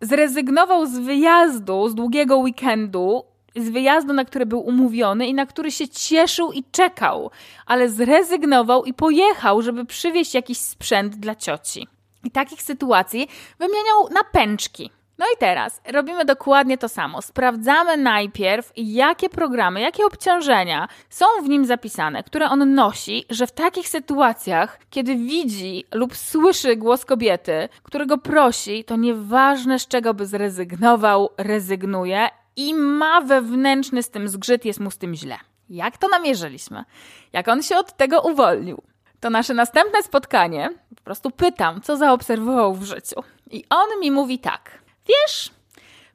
[0.00, 3.24] zrezygnował z wyjazdu, z długiego weekendu,
[3.56, 7.30] z wyjazdu, na który był umówiony i na który się cieszył i czekał,
[7.66, 11.88] ale zrezygnował i pojechał, żeby przywieźć jakiś sprzęt dla cioci.
[12.24, 13.28] I takich sytuacji
[13.58, 14.90] wymieniał na pęczki.
[15.18, 17.22] No i teraz robimy dokładnie to samo.
[17.22, 23.52] Sprawdzamy najpierw, jakie programy, jakie obciążenia są w nim zapisane, które on nosi, że w
[23.52, 30.26] takich sytuacjach, kiedy widzi lub słyszy głos kobiety, którego prosi, to nieważne z czego by
[30.26, 35.36] zrezygnował, rezygnuje i ma wewnętrzny z tym zgrzyt, jest mu z tym źle.
[35.70, 36.84] Jak to namierzyliśmy?
[37.32, 38.82] Jak on się od tego uwolnił?
[39.20, 43.22] To nasze następne spotkanie, po prostu pytam, co zaobserwował w życiu.
[43.50, 44.87] I on mi mówi tak.
[45.08, 45.50] Wiesz,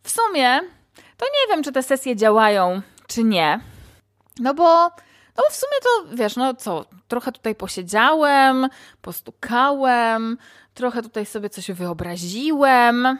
[0.03, 0.59] w sumie
[1.17, 3.59] to nie wiem, czy te sesje działają, czy nie.
[4.39, 4.83] No bo,
[5.37, 8.69] no bo w sumie to, wiesz, no co, trochę tutaj posiedziałem,
[9.01, 10.37] postukałem,
[10.73, 13.19] trochę tutaj sobie coś wyobraziłem,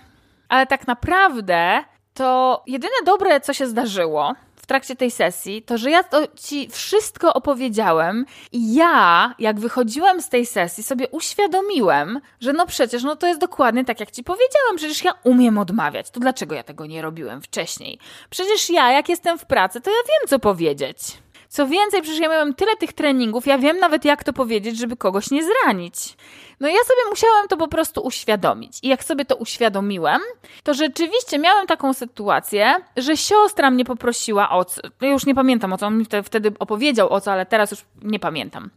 [0.50, 5.92] ale tak naprawdę to jedyne dobre, co się zdarzyło, w trakcie tej sesji, to że
[5.92, 12.54] ja to ci wszystko opowiedziałem i ja, jak wychodziłem z tej sesji, sobie uświadomiłem, że
[12.54, 16.20] no przecież no to jest dokładnie tak, jak ci powiedziałem, przecież ja umiem odmawiać, to
[16.20, 18.00] dlaczego ja tego nie robiłem wcześniej?
[18.30, 21.23] Przecież ja, jak jestem w pracy, to ja wiem, co powiedzieć.
[21.54, 24.98] Co więcej, przecież ja miałem tyle tych treningów, ja wiem nawet jak to powiedzieć, żeby
[24.98, 26.18] kogoś nie zranić.
[26.60, 28.80] No ja sobie musiałem to po prostu uświadomić.
[28.84, 30.22] I jak sobie to uświadomiłem,
[30.64, 34.82] to rzeczywiście miałem taką sytuację, że siostra mnie poprosiła o co.
[35.02, 37.86] No już nie pamiętam o co, on mi wtedy opowiedział o co, ale teraz już
[38.02, 38.70] nie pamiętam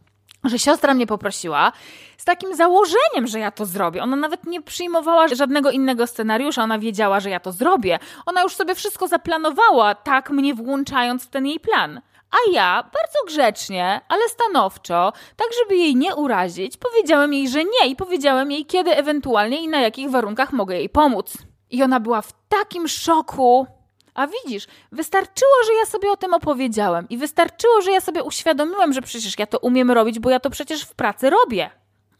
[0.43, 1.71] że siostra mnie poprosiła
[2.17, 4.03] z takim założeniem, że ja to zrobię.
[4.03, 7.99] Ona nawet nie przyjmowała żadnego innego scenariusza, ona wiedziała, że ja to zrobię.
[8.25, 12.01] Ona już sobie wszystko zaplanowała, tak mnie włączając w ten jej plan.
[12.31, 17.87] A ja bardzo grzecznie, ale stanowczo, tak żeby jej nie urazić, powiedziałem jej, że nie
[17.89, 21.33] i powiedziałem jej, kiedy ewentualnie i na jakich warunkach mogę jej pomóc.
[21.69, 23.67] I ona była w takim szoku.
[24.13, 28.93] A widzisz, wystarczyło, że ja sobie o tym opowiedziałem i wystarczyło, że ja sobie uświadomiłem,
[28.93, 31.69] że przecież ja to umiem robić, bo ja to przecież w pracy robię.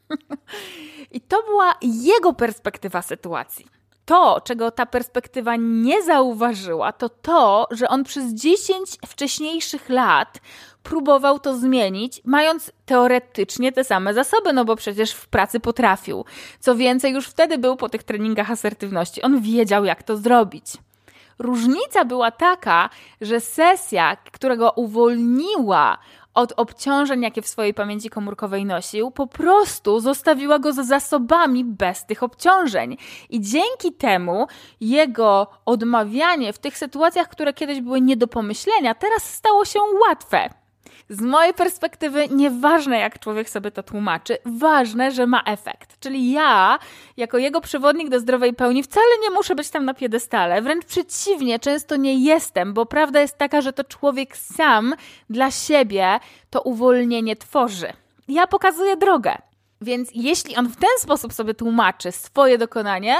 [1.11, 3.76] I to była jego perspektywa sytuacji
[4.07, 10.39] to, czego ta perspektywa nie zauważyła, to to, że on przez 10 wcześniejszych lat
[10.83, 16.25] próbował to zmienić, mając teoretycznie te same zasoby, no bo przecież w pracy potrafił.
[16.59, 19.21] Co więcej, już wtedy był po tych treningach asertywności.
[19.21, 20.65] On wiedział, jak to zrobić.
[21.39, 22.89] Różnica była taka,
[23.21, 25.97] że sesja, którego uwolniła
[26.37, 32.05] od obciążeń, jakie w swojej pamięci komórkowej nosił, po prostu zostawiła go z zasobami bez
[32.05, 32.97] tych obciążeń.
[33.29, 34.47] I dzięki temu
[34.81, 40.49] jego odmawianie w tych sytuacjach, które kiedyś były nie do pomyślenia, teraz stało się łatwe.
[41.09, 45.99] Z mojej perspektywy, nieważne jak człowiek sobie to tłumaczy, ważne, że ma efekt.
[45.99, 46.79] Czyli ja,
[47.17, 50.61] jako jego przewodnik do zdrowej pełni, wcale nie muszę być tam na piedestale.
[50.61, 54.93] Wręcz przeciwnie, często nie jestem, bo prawda jest taka, że to człowiek sam
[55.29, 57.93] dla siebie to uwolnienie tworzy.
[58.27, 59.37] Ja pokazuję drogę.
[59.81, 63.15] Więc jeśli on w ten sposób sobie tłumaczy swoje dokonanie,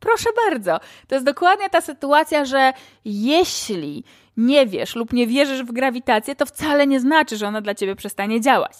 [0.00, 0.80] proszę bardzo.
[1.08, 2.72] To jest dokładnie ta sytuacja, że
[3.04, 4.04] jeśli
[4.36, 7.96] nie wiesz lub nie wierzysz w grawitację, to wcale nie znaczy, że ona dla ciebie
[7.96, 8.72] przestanie działać.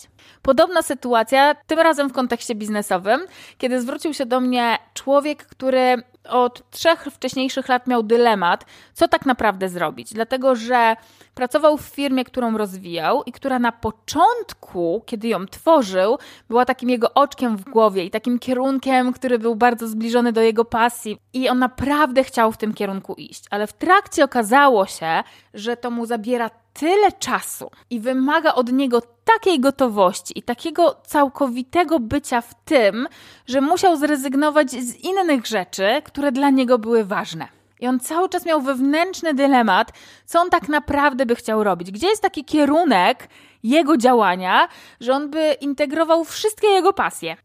[0.43, 3.21] Podobna sytuacja, tym razem w kontekście biznesowym,
[3.59, 8.65] kiedy zwrócił się do mnie człowiek, który od trzech wcześniejszych lat miał dylemat,
[8.95, 10.97] co tak naprawdę zrobić, dlatego że
[11.35, 16.19] pracował w firmie, którą rozwijał i która na początku, kiedy ją tworzył,
[16.49, 20.65] była takim jego oczkiem w głowie i takim kierunkiem, który był bardzo zbliżony do jego
[20.65, 21.19] pasji.
[21.33, 25.23] I on naprawdę chciał w tym kierunku iść, ale w trakcie okazało się,
[25.55, 32.01] że to mu zabiera tyle czasu i wymaga od niego takiej gotowości i takiego całkowitego
[32.01, 33.09] bycia w tym,
[33.47, 37.49] że musiał zrezygnować z innych rzeczy, które dla niego były ważne.
[37.81, 39.93] I on cały czas miał wewnętrzny dylemat,
[40.27, 41.91] co on tak naprawdę by chciał robić.
[41.91, 43.29] Gdzie jest taki kierunek
[43.63, 44.69] jego działania,
[45.01, 47.37] że on by integrował wszystkie jego pasje.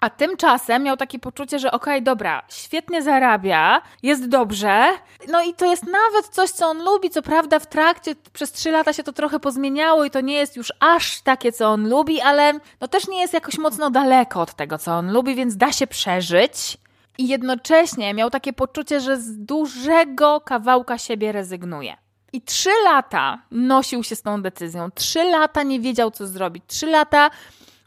[0.00, 4.88] A tymczasem miał takie poczucie, że okej, okay, dobra, świetnie zarabia, jest dobrze,
[5.28, 7.10] no i to jest nawet coś, co on lubi.
[7.10, 10.56] Co prawda, w trakcie przez trzy lata się to trochę pozmieniało i to nie jest
[10.56, 14.54] już aż takie, co on lubi, ale no też nie jest jakoś mocno daleko od
[14.54, 16.78] tego, co on lubi, więc da się przeżyć.
[17.18, 21.96] I jednocześnie miał takie poczucie, że z dużego kawałka siebie rezygnuje.
[22.32, 24.90] I trzy lata nosił się z tą decyzją.
[24.90, 26.64] Trzy lata nie wiedział, co zrobić.
[26.66, 27.30] Trzy lata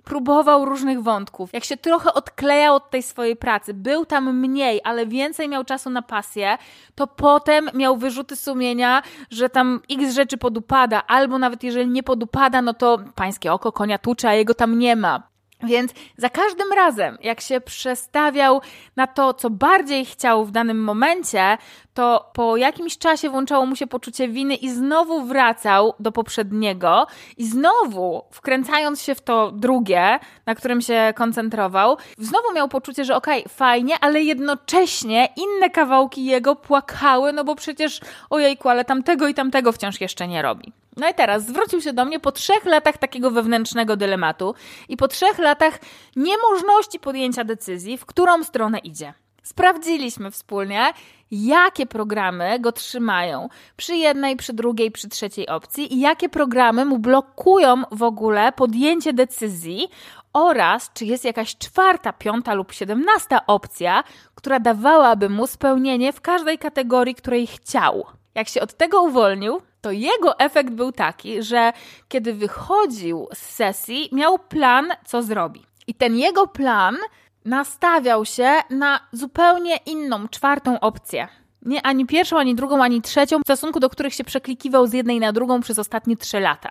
[0.10, 1.54] próbował różnych wątków.
[1.54, 5.90] Jak się trochę odklejał od tej swojej pracy, był tam mniej, ale więcej miał czasu
[5.90, 6.58] na pasję,
[6.96, 12.62] to potem miał wyrzuty sumienia, że tam x rzeczy podupada, albo nawet jeżeli nie podupada,
[12.62, 15.29] no to pańskie oko konia tucze, a jego tam nie ma.
[15.64, 18.62] Więc za każdym razem, jak się przestawiał
[18.96, 21.58] na to, co bardziej chciał w danym momencie,
[21.94, 27.08] to po jakimś czasie włączało mu się poczucie winy i znowu wracał do poprzedniego
[27.38, 33.16] i znowu wkręcając się w to drugie, na którym się koncentrował, znowu miał poczucie, że
[33.16, 39.28] okej, okay, fajnie, ale jednocześnie inne kawałki jego płakały, no bo przecież ojejku, ale tamtego
[39.28, 40.74] i tamtego wciąż jeszcze nie robi.
[41.00, 44.56] No i teraz zwrócił się do mnie po trzech latach takiego wewnętrznego dylematu
[44.90, 45.80] i po trzech latach
[46.16, 49.14] niemożności podjęcia decyzji, w którą stronę idzie.
[49.44, 50.94] Sprawdziliśmy wspólnie,
[51.32, 57.00] jakie programy go trzymają przy jednej, przy drugiej, przy trzeciej opcji i jakie programy mu
[57.00, 59.88] blokują w ogóle podjęcie decyzji
[60.34, 64.04] oraz czy jest jakaś czwarta, piąta lub siedemnasta opcja,
[64.36, 68.19] która dawałaby mu spełnienie w każdej kategorii, której chciał.
[68.36, 71.74] Jak się od tego uwolnił, to jego efekt był taki, że
[72.08, 75.66] kiedy wychodził z sesji, miał plan, co zrobi.
[75.88, 76.98] I ten jego plan
[77.46, 81.28] nastawiał się na zupełnie inną, czwartą opcję.
[81.62, 85.20] Nie ani pierwszą, ani drugą, ani trzecią, w stosunku do których się przeklikiwał z jednej
[85.20, 86.70] na drugą przez ostatnie trzy lata.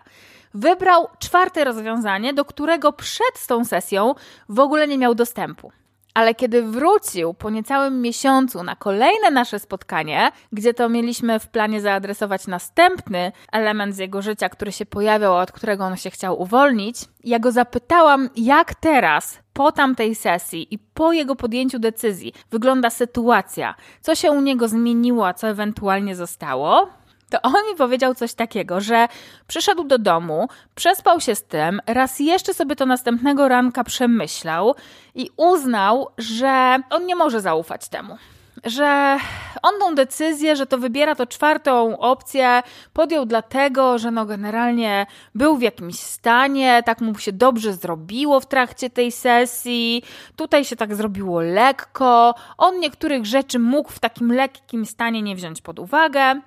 [0.54, 4.14] Wybrał czwarte rozwiązanie, do którego przed tą sesją
[4.48, 5.72] w ogóle nie miał dostępu.
[6.18, 11.80] Ale kiedy wrócił po niecałym miesiącu na kolejne nasze spotkanie, gdzie to mieliśmy w planie
[11.80, 16.96] zaadresować następny element z jego życia, który się pojawiał, od którego on się chciał uwolnić,
[17.24, 23.74] ja go zapytałam, jak teraz, po tamtej sesji i po jego podjęciu decyzji, wygląda sytuacja,
[24.00, 26.88] co się u niego zmieniło, a co ewentualnie zostało
[27.30, 29.08] to on mi powiedział coś takiego, że
[29.46, 34.74] przyszedł do domu, przespał się z tym, raz jeszcze sobie to następnego ranka przemyślał
[35.14, 38.16] i uznał, że on nie może zaufać temu.
[38.64, 39.18] Że
[39.62, 42.62] on tą decyzję, że to wybiera to czwartą opcję,
[42.92, 48.46] podjął dlatego, że no generalnie był w jakimś stanie, tak mu się dobrze zrobiło w
[48.46, 50.02] trakcie tej sesji,
[50.36, 55.60] tutaj się tak zrobiło lekko, on niektórych rzeczy mógł w takim lekkim stanie nie wziąć
[55.60, 56.40] pod uwagę.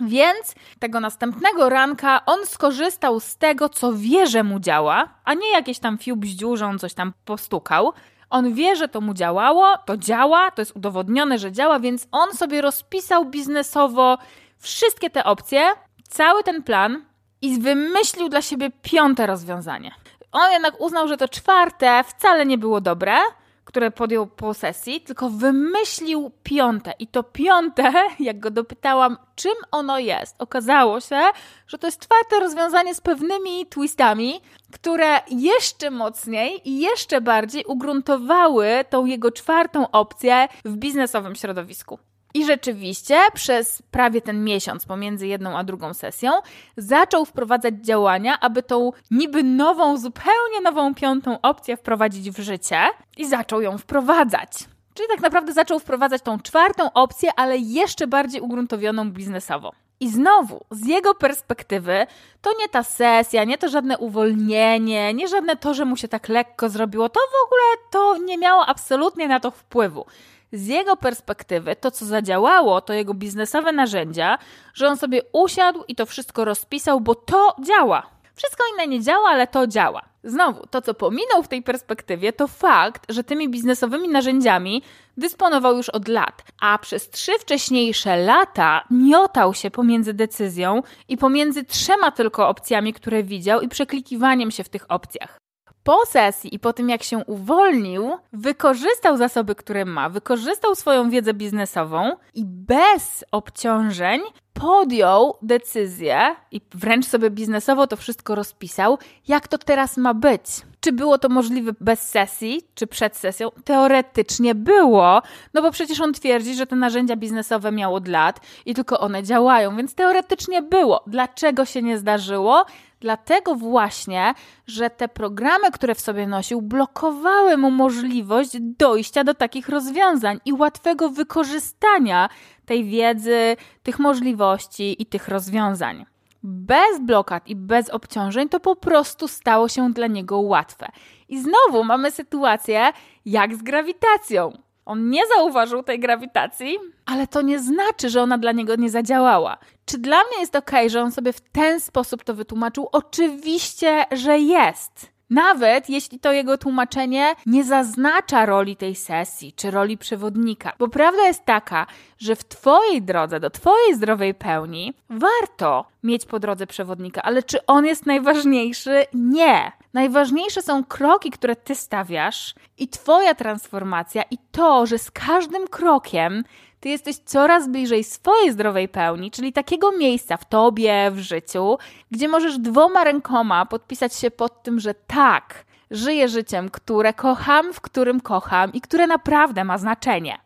[0.00, 5.52] Więc tego następnego ranka on skorzystał z tego, co wie, że mu działa, a nie
[5.52, 6.16] jakieś tam fiu
[6.54, 7.92] że on coś tam postukał.
[8.30, 12.32] On wie, że to mu działało, to działa, to jest udowodnione, że działa, więc on
[12.32, 14.18] sobie rozpisał biznesowo
[14.58, 15.72] wszystkie te opcje,
[16.08, 17.04] cały ten plan
[17.42, 19.94] i wymyślił dla siebie piąte rozwiązanie.
[20.32, 23.16] On jednak uznał, że to czwarte wcale nie było dobre,
[23.64, 26.92] które podjął po sesji, tylko wymyślił piąte.
[26.98, 31.20] I to piąte, jak go dopytałam, czym ono jest, okazało się,
[31.66, 34.40] że to jest czwarte rozwiązanie z pewnymi twistami,
[34.72, 41.98] które jeszcze mocniej i jeszcze bardziej ugruntowały tą jego czwartą opcję w biznesowym środowisku.
[42.34, 46.30] I rzeczywiście przez prawie ten miesiąc pomiędzy jedną a drugą sesją
[46.76, 52.78] zaczął wprowadzać działania, aby tą niby nową, zupełnie nową piątą opcję wprowadzić w życie
[53.16, 54.50] i zaczął ją wprowadzać.
[54.94, 59.72] Czyli tak naprawdę zaczął wprowadzać tą czwartą opcję, ale jeszcze bardziej ugruntowioną biznesowo.
[60.00, 62.06] I znowu, z jego perspektywy,
[62.42, 66.28] to nie ta sesja, nie to żadne uwolnienie, nie żadne to, że mu się tak
[66.28, 70.06] lekko zrobiło, to w ogóle to nie miało absolutnie na to wpływu
[70.54, 74.38] z jego perspektywy to, co zadziałało, to jego biznesowe narzędzia,
[74.74, 78.06] że on sobie usiadł i to wszystko rozpisał, bo to działa.
[78.34, 80.02] Wszystko inne nie działa, ale to działa.
[80.24, 84.82] Znowu, to co pominął w tej perspektywie, to fakt, że tymi biznesowymi narzędziami
[85.16, 91.64] dysponował już od lat, a przez trzy wcześniejsze lata miotał się pomiędzy decyzją i pomiędzy
[91.64, 95.43] trzema tylko opcjami, które widział i przeklikiwaniem się w tych opcjach
[95.84, 101.34] po sesji i po tym, jak się uwolnił, wykorzystał zasoby, które ma, wykorzystał swoją wiedzę
[101.34, 104.20] biznesową i bez obciążeń
[104.54, 110.42] podjął decyzję i wręcz sobie biznesowo to wszystko rozpisał, jak to teraz ma być.
[110.80, 113.50] Czy było to możliwe bez sesji, czy przed sesją?
[113.64, 115.22] Teoretycznie było,
[115.54, 119.22] no bo przecież on twierdzi, że te narzędzia biznesowe miał od lat i tylko one
[119.22, 121.04] działają, więc teoretycznie było.
[121.06, 122.64] Dlaczego się nie zdarzyło?
[123.00, 124.34] Dlatego właśnie,
[124.66, 130.52] że te programy, które w sobie nosił, blokowały mu możliwość dojścia do takich rozwiązań i
[130.52, 132.28] łatwego wykorzystania
[132.66, 136.06] tej wiedzy, tych możliwości i tych rozwiązań.
[136.42, 140.88] Bez blokad i bez obciążeń to po prostu stało się dla niego łatwe.
[141.28, 142.92] I znowu mamy sytuację
[143.24, 144.58] jak z grawitacją.
[144.86, 149.58] On nie zauważył tej grawitacji, ale to nie znaczy, że ona dla niego nie zadziałała.
[149.86, 152.88] Czy dla mnie jest ok, że on sobie w ten sposób to wytłumaczył?
[152.92, 155.14] Oczywiście, że jest.
[155.30, 160.72] Nawet jeśli to jego tłumaczenie nie zaznacza roli tej sesji czy roli przewodnika.
[160.78, 161.86] Bo prawda jest taka,
[162.18, 167.66] że w Twojej drodze do Twojej zdrowej pełni warto mieć po drodze przewodnika, ale czy
[167.66, 169.06] on jest najważniejszy?
[169.14, 169.72] Nie.
[169.92, 176.44] Najważniejsze są kroki, które Ty stawiasz i Twoja transformacja, i to, że z każdym krokiem
[176.84, 181.78] ty jesteś coraz bliżej swojej zdrowej pełni, czyli takiego miejsca w tobie, w życiu,
[182.10, 187.80] gdzie możesz dwoma rękoma podpisać się pod tym, że tak, żyję życiem, które kocham, w
[187.80, 190.38] którym kocham i które naprawdę ma znaczenie.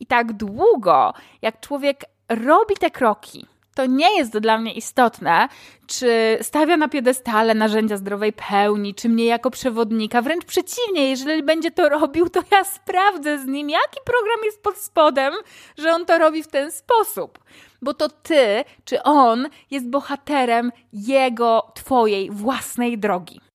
[0.00, 3.46] I tak długo, jak człowiek robi te kroki,
[3.76, 5.48] to nie jest dla mnie istotne,
[5.86, 10.22] czy stawia na piedestale narzędzia zdrowej pełni, czy mnie jako przewodnika.
[10.22, 14.76] Wręcz przeciwnie, jeżeli będzie to robił, to ja sprawdzę z nim, jaki program jest pod
[14.76, 15.34] spodem,
[15.78, 17.38] że on to robi w ten sposób.
[17.82, 23.45] Bo to ty, czy on jest bohaterem jego, twojej własnej drogi.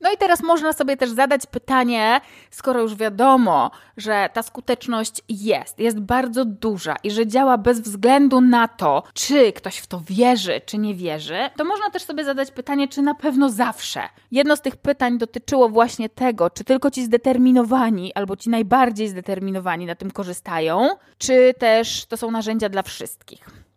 [0.00, 2.20] No i teraz można sobie też zadać pytanie,
[2.50, 8.40] skoro już wiadomo, że ta skuteczność jest, jest bardzo duża i że działa bez względu
[8.40, 12.50] na to, czy ktoś w to wierzy, czy nie wierzy, to można też sobie zadać
[12.50, 14.02] pytanie, czy na pewno zawsze.
[14.30, 19.86] Jedno z tych pytań dotyczyło właśnie tego, czy tylko ci zdeterminowani albo ci najbardziej zdeterminowani
[19.86, 20.88] na tym korzystają,
[21.18, 23.67] czy też to są narzędzia dla wszystkich.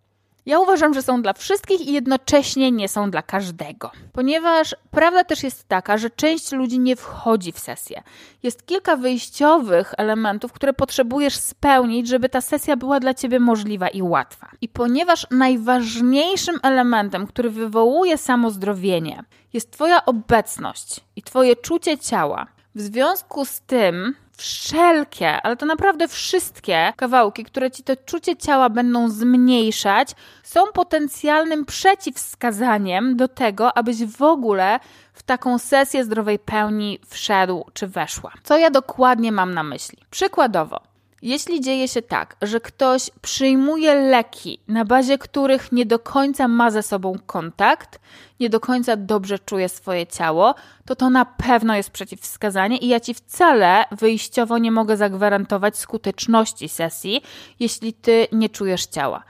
[0.45, 3.91] Ja uważam, że są dla wszystkich i jednocześnie nie są dla każdego.
[4.13, 8.03] Ponieważ prawda też jest taka, że część ludzi nie wchodzi w sesję.
[8.43, 14.01] Jest kilka wyjściowych elementów, które potrzebujesz spełnić, żeby ta sesja była dla ciebie możliwa i
[14.01, 14.49] łatwa.
[14.61, 19.23] I ponieważ najważniejszym elementem, który wywołuje samozdrowienie,
[19.53, 26.07] jest Twoja obecność i Twoje czucie ciała, w związku z tym wszelkie, ale to naprawdę
[26.07, 30.11] wszystkie kawałki, które ci to czucie ciała będą zmniejszać,
[30.43, 34.79] są potencjalnym przeciwwskazaniem do tego, abyś w ogóle
[35.13, 38.33] w taką sesję zdrowej pełni wszedł czy weszła.
[38.43, 39.97] Co ja dokładnie mam na myśli?
[40.09, 40.81] Przykładowo,
[41.21, 46.71] jeśli dzieje się tak, że ktoś przyjmuje leki, na bazie których nie do końca ma
[46.71, 47.99] ze sobą kontakt,
[48.41, 52.99] nie do końca dobrze czuje swoje ciało, to to na pewno jest przeciwwskazanie i ja
[52.99, 57.21] ci wcale wyjściowo nie mogę zagwarantować skuteczności sesji,
[57.59, 59.23] jeśli ty nie czujesz ciała.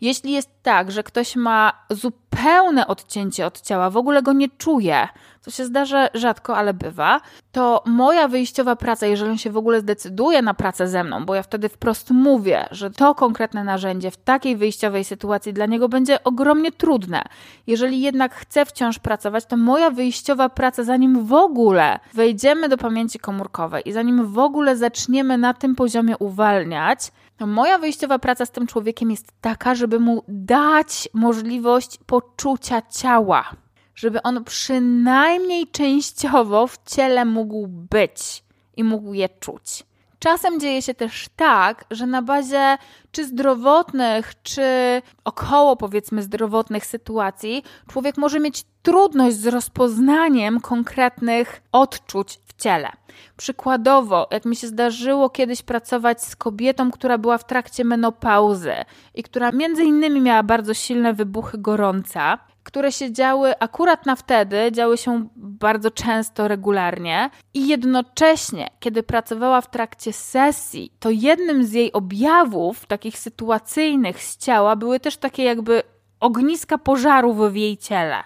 [0.00, 5.08] Jeśli jest tak, że ktoś ma zupełne odcięcie od ciała, w ogóle go nie czuje,
[5.40, 7.20] co się zdarza rzadko, ale bywa,
[7.52, 11.34] to moja wyjściowa praca, jeżeli on się w ogóle zdecyduje na pracę ze mną, bo
[11.34, 16.24] ja wtedy wprost mówię, że to konkretne narzędzie w takiej wyjściowej sytuacji dla niego będzie
[16.24, 17.22] ogromnie trudne.
[17.66, 23.18] Jeżeli jednak chce wciąż pracować, to moja wyjściowa praca, zanim w ogóle wejdziemy do pamięci
[23.18, 28.50] komórkowej i zanim w ogóle zaczniemy na tym poziomie uwalniać, to moja wyjściowa praca z
[28.50, 33.50] tym człowiekiem jest taka, żeby mu dać możliwość poczucia ciała,
[33.94, 38.44] żeby on przynajmniej częściowo w ciele mógł być
[38.76, 39.87] i mógł je czuć.
[40.18, 42.78] Czasem dzieje się też tak, że na bazie
[43.12, 44.62] czy zdrowotnych, czy
[45.24, 47.62] około powiedzmy zdrowotnych sytuacji,
[47.92, 52.88] człowiek może mieć trudność z rozpoznaniem konkretnych odczuć w ciele.
[53.36, 58.74] Przykładowo, jak mi się zdarzyło kiedyś pracować z kobietą, która była w trakcie menopauzy
[59.14, 62.38] i która między innymi miała bardzo silne wybuchy gorąca,
[62.68, 69.60] które się działy akurat na wtedy, działy się bardzo często, regularnie i jednocześnie, kiedy pracowała
[69.60, 75.44] w trakcie sesji, to jednym z jej objawów, takich sytuacyjnych z ciała, były też takie
[75.44, 75.82] jakby
[76.20, 78.16] ogniska pożarów w jej ciele.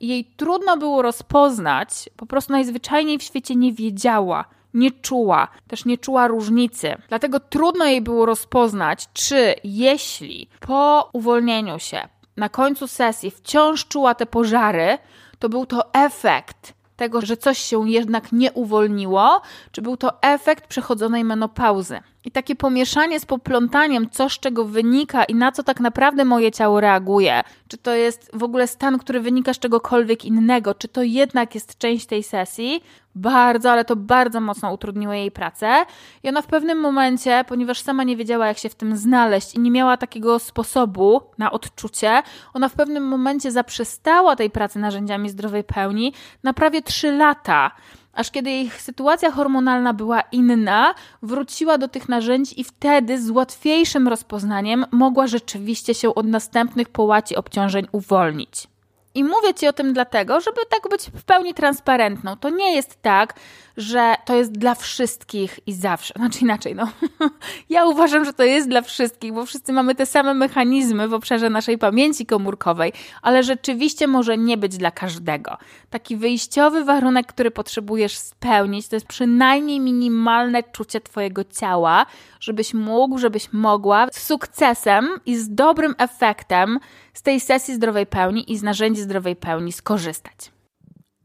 [0.00, 4.44] Jej trudno było rozpoznać, po prostu najzwyczajniej w świecie nie wiedziała,
[4.74, 6.94] nie czuła, też nie czuła różnicy.
[7.08, 12.08] Dlatego trudno jej było rozpoznać, czy jeśli po uwolnieniu się,
[12.40, 14.98] na końcu sesji wciąż czuła te pożary,
[15.38, 19.40] to był to efekt tego, że coś się jednak nie uwolniło,
[19.72, 22.00] czy był to efekt przechodzonej menopauzy.
[22.24, 26.52] I takie pomieszanie z poplątaniem, co z czego wynika i na co tak naprawdę moje
[26.52, 27.42] ciało reaguje.
[27.68, 31.78] Czy to jest w ogóle stan, który wynika z czegokolwiek innego, czy to jednak jest
[31.78, 32.82] część tej sesji,
[33.14, 35.84] bardzo, ale to bardzo mocno utrudniło jej pracę.
[36.22, 39.60] I ona w pewnym momencie, ponieważ sama nie wiedziała, jak się w tym znaleźć i
[39.60, 42.22] nie miała takiego sposobu na odczucie,
[42.54, 47.70] ona w pewnym momencie zaprzestała tej pracy narzędziami zdrowej pełni na prawie 3 lata
[48.12, 54.08] aż kiedy jej sytuacja hormonalna była inna, wróciła do tych narzędzi i wtedy z łatwiejszym
[54.08, 58.68] rozpoznaniem mogła rzeczywiście się od następnych połaci obciążeń uwolnić.
[59.14, 62.36] I mówię Ci o tym dlatego, żeby tak być w pełni transparentną.
[62.36, 63.34] To nie jest tak,
[63.80, 66.14] że to jest dla wszystkich i zawsze.
[66.16, 66.88] Znaczy inaczej, no.
[67.70, 71.50] ja uważam, że to jest dla wszystkich, bo wszyscy mamy te same mechanizmy w obszarze
[71.50, 72.92] naszej pamięci komórkowej,
[73.22, 75.56] ale rzeczywiście może nie być dla każdego.
[75.90, 82.06] Taki wyjściowy warunek, który potrzebujesz spełnić, to jest przynajmniej minimalne czucie Twojego ciała,
[82.40, 86.78] żebyś mógł, żebyś mogła z sukcesem i z dobrym efektem
[87.14, 90.59] z tej sesji zdrowej pełni i z narzędzi zdrowej pełni skorzystać.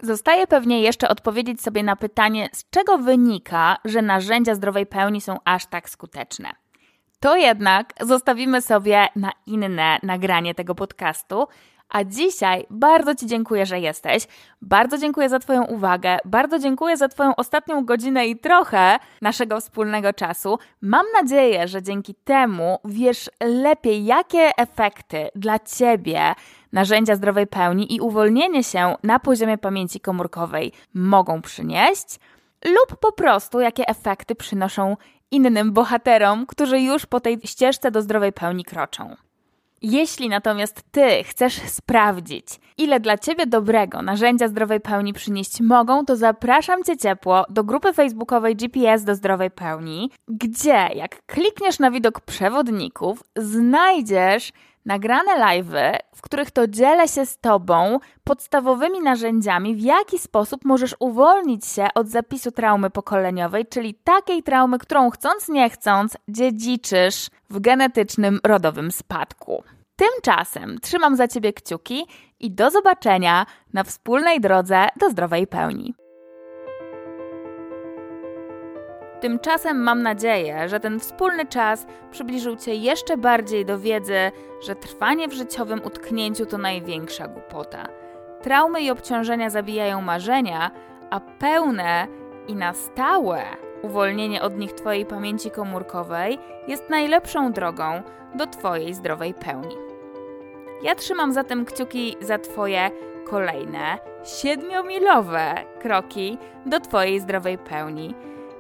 [0.06, 5.38] Zostaje pewnie jeszcze odpowiedzieć sobie na pytanie, z czego wynika, że narzędzia zdrowej pełni są
[5.46, 6.50] aż tak skuteczne.
[7.20, 11.48] To jednak zostawimy sobie na inne nagranie tego podcastu,
[11.90, 14.28] a dzisiaj bardzo Ci dziękuję, że jesteś.
[14.62, 16.18] Bardzo dziękuję za Twoją uwagę.
[16.26, 20.60] Bardzo dziękuję za Twoją ostatnią godzinę i trochę naszego wspólnego czasu.
[20.82, 26.34] Mam nadzieję, że dzięki temu wiesz lepiej, jakie efekty dla Ciebie
[26.76, 32.20] narzędzia zdrowej pełni i uwolnienie się na poziomie pamięci komórkowej mogą przynieść,
[32.66, 34.98] lub po prostu jakie efekty przynoszą
[35.32, 39.16] innym bohaterom, którzy już po tej ścieżce do zdrowej pełni kroczą.
[39.82, 42.48] Jeśli natomiast Ty chcesz sprawdzić,
[42.78, 47.94] ile dla Ciebie dobrego narzędzia zdrowej pełni przynieść mogą, to zapraszam Cię ciepło do grupy
[47.94, 54.52] facebookowej GPS do zdrowej pełni, gdzie jak klikniesz na widok przewodników, znajdziesz
[54.86, 60.96] nagrane live'y, w których to dzielę się z Tobą podstawowymi narzędziami, w jaki sposób możesz
[61.00, 67.60] uwolnić się od zapisu traumy pokoleniowej, czyli takiej traumy, którą chcąc nie chcąc dziedziczysz w
[67.60, 69.64] genetycznym rodowym spadku.
[69.96, 72.06] Tymczasem trzymam za Ciebie kciuki
[72.40, 76.05] i do zobaczenia na wspólnej drodze do zdrowej pełni.
[79.26, 84.32] Tymczasem mam nadzieję, że ten wspólny czas przybliżył Cię jeszcze bardziej do wiedzy,
[84.62, 87.88] że trwanie w życiowym utknięciu to największa głupota.
[88.42, 90.72] Traumy i obciążenia zabijają marzenia,
[91.10, 92.08] a pełne
[92.48, 93.44] i na stałe
[93.82, 98.02] uwolnienie od nich Twojej pamięci komórkowej jest najlepszą drogą
[98.36, 99.76] do Twojej zdrowej pełni.
[100.82, 102.92] Ja trzymam zatem kciuki za Twoje
[103.28, 108.16] kolejne siedmiomilowe kroki do Twojej zdrowej pełni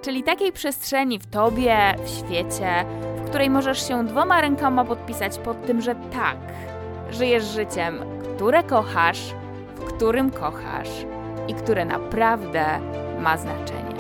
[0.06, 5.65] czyli takiej przestrzeni w tobie, w świecie, w której możesz się dwoma rękoma podpisać pod
[5.65, 6.38] tym, że tak,
[7.11, 7.99] żyjesz życiem,
[8.36, 9.19] które kochasz,
[9.76, 10.90] w którym kochasz
[11.48, 12.65] i które naprawdę
[13.19, 13.95] ma znaczenie.